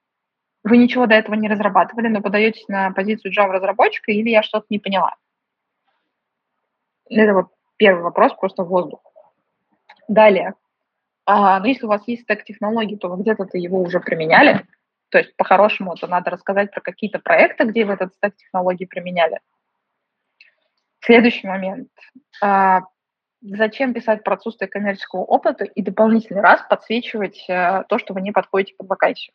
[0.63, 4.79] вы ничего до этого не разрабатывали, но подаетесь на позицию Java-разработчика, или я что-то не
[4.79, 5.15] поняла?
[7.07, 7.47] Это вот
[7.77, 9.01] первый вопрос, просто воздух.
[10.07, 10.55] Далее.
[11.25, 14.65] А, ну, если у вас есть стек технологий, то вы где-то его уже применяли.
[15.09, 19.39] То есть, по-хорошему, это надо рассказать про какие-то проекты, где вы этот стек технологий применяли.
[21.01, 21.89] Следующий момент.
[22.41, 22.81] А,
[23.41, 28.31] зачем писать про отсутствие коммерческого опыта и дополнительный раз подсвечивать а, то, что вы не
[28.31, 29.33] подходите под вакансию?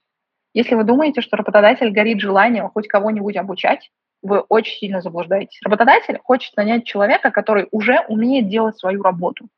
[0.55, 3.91] Если вы думаете, что работодатель горит желанием хоть кого-нибудь обучать,
[4.23, 5.61] вы очень сильно заблуждаетесь.
[5.65, 9.49] Работодатель хочет нанять человека, который уже умеет делать свою работу.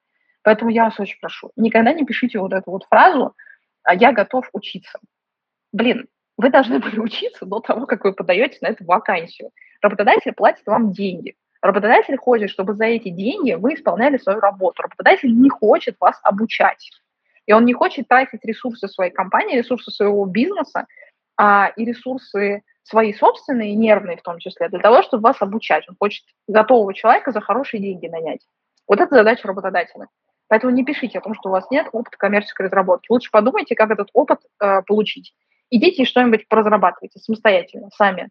[0.42, 3.34] Поэтому я вас очень прошу, никогда не пишите вот эту вот фразу
[3.82, 4.98] «А «я готов учиться».
[5.72, 9.50] Блин, вы должны были учиться до того, как вы подаете на эту вакансию.
[9.80, 11.34] Работодатель платит вам деньги.
[11.64, 14.82] Работодатель хочет, чтобы за эти деньги вы исполняли свою работу.
[14.82, 16.90] Работодатель не хочет вас обучать.
[17.46, 20.86] И он не хочет тратить ресурсы своей компании, ресурсы своего бизнеса
[21.38, 25.88] а, и ресурсы свои собственные, нервные в том числе, для того, чтобы вас обучать.
[25.88, 28.46] Он хочет готового человека за хорошие деньги нанять.
[28.86, 30.08] Вот это задача работодателя.
[30.48, 33.10] Поэтому не пишите о том, что у вас нет опыта коммерческой разработки.
[33.10, 35.34] Лучше подумайте, как этот опыт э, получить.
[35.70, 38.28] Идите и что-нибудь поразрабатывайте самостоятельно, сами,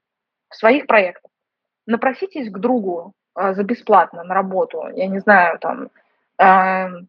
[0.49, 1.31] в своих проектах.
[1.88, 5.89] Напроситесь к другу э, за бесплатно на работу, я не знаю, там,
[6.39, 7.05] э,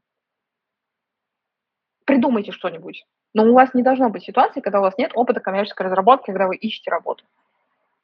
[2.04, 3.04] придумайте что-нибудь.
[3.34, 6.46] Но у вас не должно быть ситуации, когда у вас нет опыта коммерческой разработки, когда
[6.46, 7.24] вы ищете работу.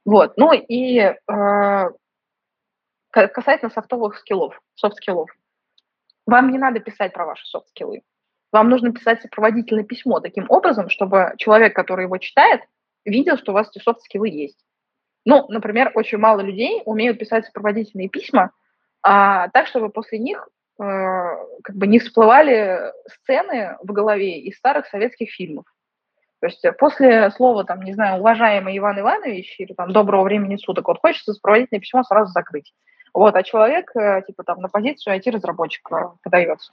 [0.05, 0.37] Вот.
[0.37, 1.91] Ну и э,
[3.11, 5.31] касательно софтовых скиллов, soft skills'ов.
[6.27, 8.03] Вам не надо писать про ваши soft skills.
[8.53, 12.63] Вам нужно писать сопроводительное письмо таким образом, чтобы человек, который его читает,
[13.05, 14.59] видел, что у вас эти soft skills есть.
[15.25, 18.53] Ну, например, очень мало людей умеют писать сопроводительные письма
[19.03, 20.49] а, так, чтобы после них
[20.81, 25.67] Э, как бы не всплывали сцены в голове из старых советских фильмов.
[26.41, 30.89] То есть после слова, там, не знаю, уважаемый Иван Иванович или там доброго времени суток,
[30.89, 32.73] вот хочется сопроводительное письмо сразу закрыть.
[33.13, 36.73] Вот, а человек, э, типа, там, на позицию IT-разработчика подается.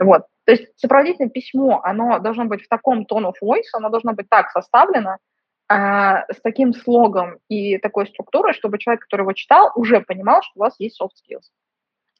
[0.00, 0.22] Вот.
[0.44, 4.50] То есть сопроводительное письмо, оно должно быть в таком of voice, оно должно быть так
[4.50, 5.18] составлено, э,
[5.70, 10.60] с таким слогом и такой структурой, чтобы человек, который его читал, уже понимал, что у
[10.60, 11.44] вас есть soft skills.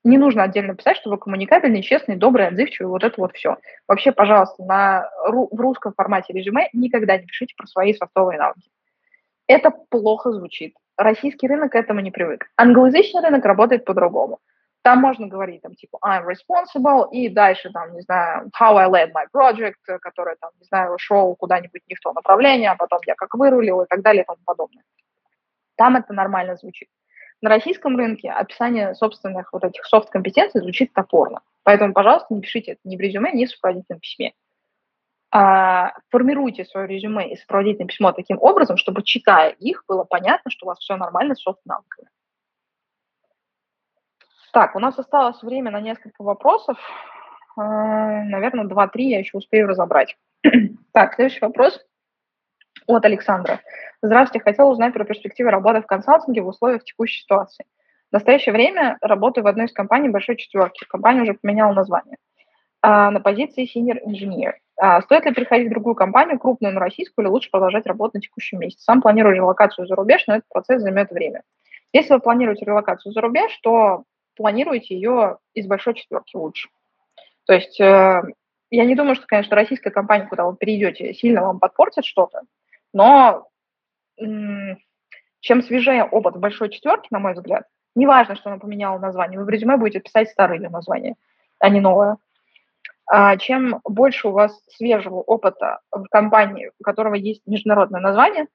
[0.05, 3.57] Не нужно отдельно писать, что вы коммуникабельный, честный, добрый, отзывчивый, вот это вот все.
[3.89, 8.71] Вообще, пожалуйста, на, в русском формате резюме никогда не пишите про свои софтовые навыки.
[9.47, 10.75] Это плохо звучит.
[10.97, 12.51] Российский рынок к этому не привык.
[12.57, 14.41] Англоязычный рынок работает по-другому.
[14.83, 19.13] Там можно говорить, там, типа, I'm responsible, и дальше, там, не знаю, how I led
[19.13, 23.15] my project, который, там, не знаю, шел куда-нибудь не в то направление, а потом я
[23.15, 24.85] как вырулил и так далее и тому подобное.
[25.77, 26.89] Там это нормально звучит.
[27.41, 31.41] На российском рынке описание собственных вот этих софт-компетенций звучит топорно.
[31.63, 34.33] Поэтому, пожалуйста, не пишите это ни в резюме, ни в сопроводительном письме.
[35.31, 40.67] А, формируйте свое резюме и сопроводительное письмо таким образом, чтобы, читая их, было понятно, что
[40.67, 42.09] у вас все нормально с софт-навыками.
[44.53, 46.79] Так, у нас осталось время на несколько вопросов.
[47.57, 50.17] А, наверное, два-три я еще успею разобрать.
[50.93, 51.85] так, следующий вопрос
[52.87, 53.61] от Александра.
[54.01, 57.67] Здравствуйте, хотела узнать про перспективы работы в консалтинге в условиях текущей ситуации.
[58.11, 60.87] В настоящее время работаю в одной из компаний большой четверки.
[60.89, 62.17] Компания уже поменяла название.
[62.81, 64.53] А, на позиции senior engineer.
[64.81, 68.21] А, стоит ли переходить в другую компанию, крупную, но российскую, или лучше продолжать работать на
[68.21, 68.81] текущем месте?
[68.81, 71.43] Сам планирую релокацию за рубеж, но этот процесс займет время.
[71.93, 74.05] Если вы планируете релокацию за рубеж, то
[74.39, 76.71] планируете ее из большой четверки лучше.
[77.47, 78.23] То есть э,
[78.71, 82.43] я не думаю, что, конечно, российская компания, куда вы перейдете, сильно вам подпортит что-то,
[82.93, 83.49] но
[84.17, 87.65] чем свежее опыт в большой четверке, на мой взгляд,
[87.95, 91.15] неважно, что она поменяла название, вы в резюме будете писать старое название,
[91.59, 92.17] а не новое.
[93.07, 98.49] А чем больше у вас свежего опыта в компании, у которого есть международное название,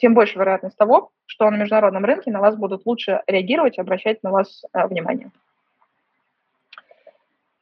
[0.00, 4.22] тем больше вероятность того, что на международном рынке на вас будут лучше реагировать и обращать
[4.22, 5.30] на вас э, внимание.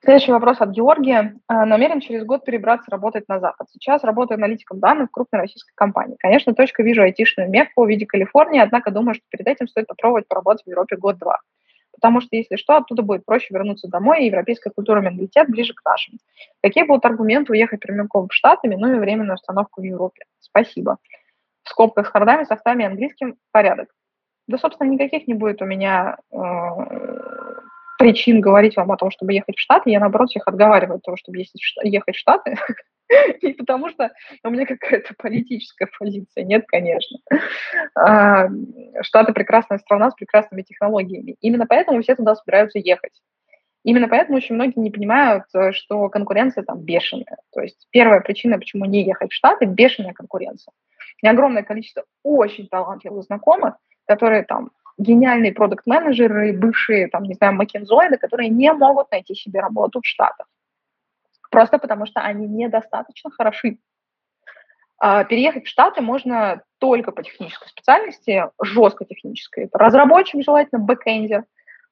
[0.01, 1.35] Следующий вопрос от Георгия.
[1.49, 3.67] А, намерен через год перебраться работать на Запад.
[3.71, 6.17] Сейчас работаю аналитиком данных в крупной российской компании.
[6.21, 10.29] Конечно, точка вижу айтишную мекку в виде Калифорнии, однако думаю, что перед этим стоит попробовать
[10.29, 11.41] поработать в Европе год-два.
[11.93, 15.75] потому что, если что, оттуда будет проще вернуться домой, и европейская культура и менталитет ближе
[15.75, 16.15] к нашим.
[16.63, 20.25] Какие будут аргументы уехать прямиком в Штаты, ну временную установку в Европе?
[20.39, 20.99] Спасибо.
[21.69, 23.91] В скобках с хардами, составами английским порядок.
[24.47, 26.37] Да, собственно, никаких не будет у меня э,
[27.99, 29.91] причин говорить вам о том, чтобы ехать в Штаты.
[29.91, 31.45] Я, наоборот, всех отговариваю от того, чтобы
[31.83, 32.57] ехать в Штаты.
[33.43, 34.11] Не потому что
[34.43, 36.45] у меня какая-то политическая позиция.
[36.45, 37.19] Нет, конечно.
[37.95, 38.49] А,
[39.03, 41.37] Штаты прекрасная страна с прекрасными технологиями.
[41.41, 43.21] Именно поэтому все туда собираются ехать.
[43.85, 47.39] Именно поэтому очень многие не понимают, что конкуренция там бешеная.
[47.53, 50.73] То есть первая причина, почему не ехать в Штаты, бешеная конкуренция.
[51.23, 53.75] И огромное количество очень талантливых знакомых,
[54.07, 60.01] которые там гениальные product-менеджеры, бывшие, там, не знаю, маккинзоиды, которые не могут найти себе работу
[60.01, 60.47] в Штатах.
[61.51, 63.79] Просто потому что они недостаточно хороши.
[64.99, 69.65] А, переехать в Штаты можно только по технической специальности, жестко технической.
[69.65, 71.45] Это разработчик, желательно, бэкэндер,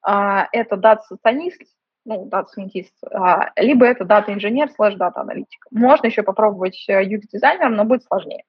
[0.06, 1.60] это data-сатанист,
[2.04, 5.66] ну, data scientist, а, либо это data-инженер слэш data-аналитик.
[5.70, 8.44] Можно еще попробовать UX-дизайнером, но будет сложнее.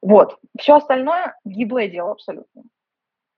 [0.00, 0.38] Вот.
[0.58, 2.62] Все остальное гиблое дело абсолютно.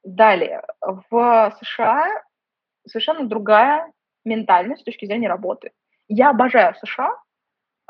[0.05, 0.63] Далее.
[0.81, 2.23] В США
[2.87, 3.91] совершенно другая
[4.25, 5.73] ментальность с точки зрения работы.
[6.09, 7.11] Я обожаю США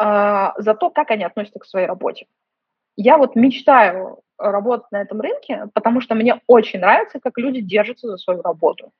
[0.00, 2.26] э, за то, как они относятся к своей работе.
[2.96, 8.08] Я вот мечтаю работать на этом рынке, потому что мне очень нравится, как люди держатся
[8.08, 8.92] за свою работу.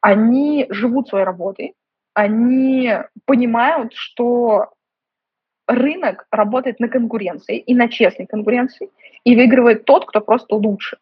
[0.00, 1.74] Они живут своей работой,
[2.14, 2.92] они
[3.26, 4.72] понимают, что
[5.66, 8.90] рынок работает на конкуренции и на честной конкуренции,
[9.24, 10.98] и выигрывает тот, кто просто лучше.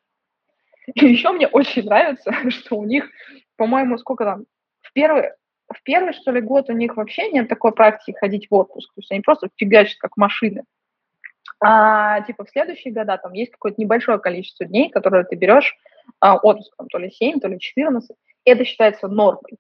[0.94, 3.08] И еще мне очень нравится, что у них,
[3.56, 4.44] по-моему, сколько там,
[4.82, 5.30] в первый,
[5.72, 8.92] в первый, что ли, год у них вообще нет такой практики ходить в отпуск.
[8.94, 10.64] То есть они просто фигачат как машины.
[11.60, 15.76] А типа в следующие года там есть какое-то небольшое количество дней, которые ты берешь
[16.20, 18.10] а, отпуск, там, то ли 7, то ли 14,
[18.44, 19.58] и это считается нормой.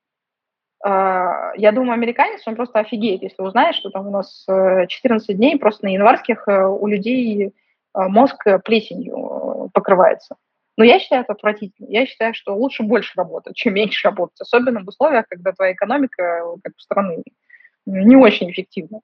[0.84, 5.34] А, я думаю, американец, он просто офигеет, если узнает, что там у нас 14 э,
[5.34, 7.50] дней просто на январских э, у людей э,
[7.94, 10.36] мозг плесенью покрывается.
[10.76, 11.86] Но я считаю это отвратительно.
[11.88, 14.40] Я считаю, что лучше больше работать, чем меньше работать.
[14.40, 17.22] Особенно в условиях, когда твоя экономика как бы страны
[17.86, 19.00] не очень эффективна.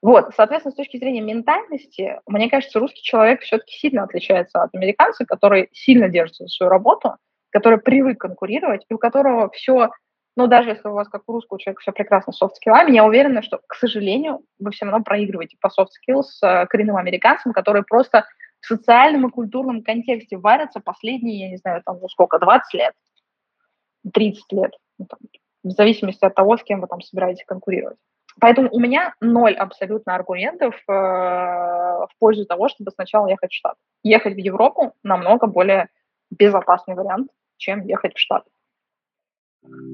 [0.00, 5.24] Вот, соответственно, с точки зрения ментальности, мне кажется, русский человек все-таки сильно отличается от американца,
[5.24, 7.16] который сильно держится за свою работу,
[7.50, 9.90] который привык конкурировать, и у которого все,
[10.36, 13.04] ну, даже если у вас, как у русского человека, все прекрасно с soft skills'ами, я
[13.04, 17.52] уверена, что, к сожалению, вы все равно проигрываете по soft skills с э, коренным американцам,
[17.52, 18.24] которые просто
[18.60, 22.94] в социальном и культурном контексте варятся последние, я не знаю, там, ну сколько, 20 лет,
[24.12, 25.18] 30 лет, ну, там,
[25.64, 27.98] в зависимости от того, с кем вы там собираетесь конкурировать.
[28.40, 33.74] Поэтому у меня ноль абсолютно аргументов э, в пользу того, чтобы сначала ехать в Штат.
[34.02, 35.88] Ехать в Европу намного более
[36.30, 38.44] безопасный вариант, чем ехать в Штат.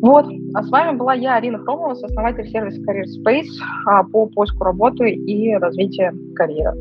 [0.02, 3.48] Вот, а с вами была я, Арина Хромова, основатель сервиса Career Space
[3.86, 6.76] а, по поиску работы и развитию карьеры.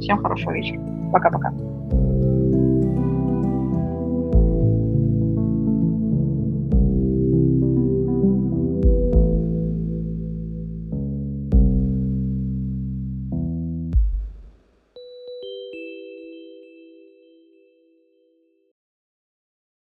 [0.00, 0.80] Всем хорошего вечера.
[1.12, 1.52] Пока-пока.